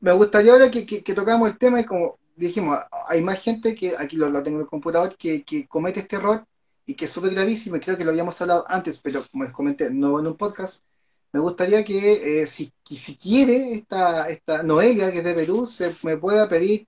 Me 0.00 0.12
gustaría 0.12 0.52
ahora 0.52 0.70
que, 0.70 0.84
que, 0.84 1.14
tocamos 1.14 1.48
el 1.48 1.56
tema 1.56 1.80
y 1.80 1.86
como 1.86 2.18
dijimos, 2.36 2.78
hay 3.08 3.22
más 3.22 3.40
gente 3.40 3.74
que, 3.74 3.94
aquí 3.96 4.16
lo, 4.16 4.28
lo 4.28 4.42
tengo 4.42 4.58
en 4.58 4.64
el 4.64 4.68
computador, 4.68 5.16
que, 5.16 5.42
que 5.42 5.66
comete 5.66 6.00
este 6.00 6.16
error 6.16 6.44
y 6.86 6.94
que 6.94 7.06
es 7.06 7.10
súper 7.10 7.32
gravísimo, 7.32 7.76
y 7.76 7.80
creo 7.80 7.96
que 7.96 8.04
lo 8.04 8.10
habíamos 8.10 8.38
hablado 8.42 8.66
antes, 8.68 8.98
pero 8.98 9.24
como 9.32 9.44
les 9.44 9.52
comenté, 9.54 9.90
no 9.90 10.20
en 10.20 10.26
un 10.26 10.36
podcast, 10.36 10.84
me 11.32 11.40
gustaría 11.40 11.82
que 11.82 12.42
eh, 12.42 12.46
si, 12.46 12.70
si 12.90 13.16
quiere 13.16 13.72
esta, 13.72 14.28
esta 14.28 14.62
Noelia, 14.62 15.10
que 15.10 15.18
es 15.18 15.24
de 15.24 15.34
Perú, 15.34 15.64
se 15.64 15.94
me 16.02 16.18
pueda 16.18 16.46
pedir 16.46 16.86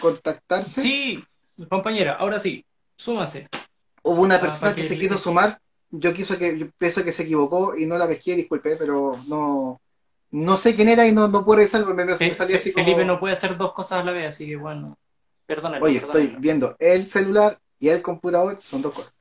contactarse. 0.00 0.80
Sí, 0.80 1.22
compañera, 1.68 2.14
ahora 2.14 2.38
sí, 2.38 2.64
súmase. 2.96 3.48
Hubo 4.08 4.22
una 4.22 4.36
ah, 4.36 4.40
persona 4.40 4.74
que, 4.74 4.84
se 4.84 4.98
quiso 4.98 5.18
sumar, 5.18 5.60
yo 5.90 6.14
quiso 6.14 6.38
que, 6.38 6.58
yo 6.58 6.66
pienso 6.78 7.04
que 7.04 7.12
se 7.12 7.24
equivocó 7.24 7.76
y 7.76 7.84
no 7.84 7.98
la 7.98 8.08
pesqué, 8.08 8.34
disculpe, 8.34 8.76
pero 8.76 9.18
no, 9.26 9.80
no 10.30 10.56
sé 10.56 10.74
quién 10.74 10.88
era 10.88 11.06
y 11.06 11.12
no, 11.12 11.28
no 11.28 11.44
puedo 11.44 11.56
revisarlo, 11.56 11.92
me, 11.94 12.06
me 12.06 12.16
salía 12.16 12.56
así 12.56 12.72
como... 12.72 12.86
Felipe 12.86 13.04
no 13.04 13.20
puede 13.20 13.34
hacer 13.34 13.58
dos 13.58 13.74
cosas 13.74 14.00
a 14.00 14.04
la 14.04 14.12
vez, 14.12 14.28
así 14.34 14.46
que 14.46 14.56
bueno, 14.56 14.96
perdónalo. 15.44 15.84
Oye, 15.84 15.98
estoy 15.98 16.36
viendo 16.38 16.74
el 16.78 17.06
celular 17.10 17.58
y 17.78 17.88
el 17.88 18.00
computador, 18.00 18.58
son 18.62 18.80
dos 18.80 18.94
cosas. 18.94 19.14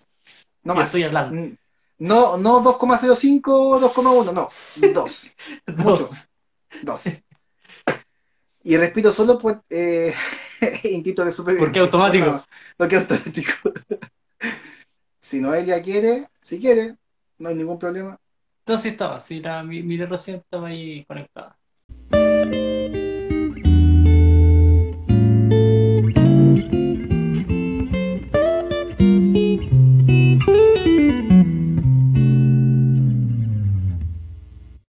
No 0.64 0.74
más. 0.74 0.86
estoy 0.86 1.04
hablando. 1.04 1.58
No, 2.00 2.38
no 2.38 2.64
2,05, 2.64 3.42
2,1, 3.42 4.34
no, 4.34 4.50
2. 4.94 5.36
dos. 5.84 6.30
Dos. 6.82 7.24
Y 8.64 8.78
repito 8.78 9.12
solo 9.12 9.38
por 9.38 9.64
eh, 9.70 10.14
instinto 10.84 11.26
de 11.26 11.32
supervivencia. 11.34 11.66
Porque 11.66 11.80
automático. 11.80 12.44
porque 12.78 12.96
automático. 12.96 13.52
Si 15.28 15.42
Noelia 15.42 15.82
quiere, 15.82 16.30
si 16.42 16.58
quiere, 16.58 16.96
no 17.40 17.50
hay 17.50 17.56
ningún 17.56 17.78
problema. 17.78 18.18
Entonces 18.60 18.94
estaba, 18.94 19.20
sí, 19.20 19.42
la, 19.42 19.62
mi, 19.62 19.84
mi 19.84 19.98
estaba 19.98 20.70
ahí 20.70 21.04
conectada. 21.04 21.58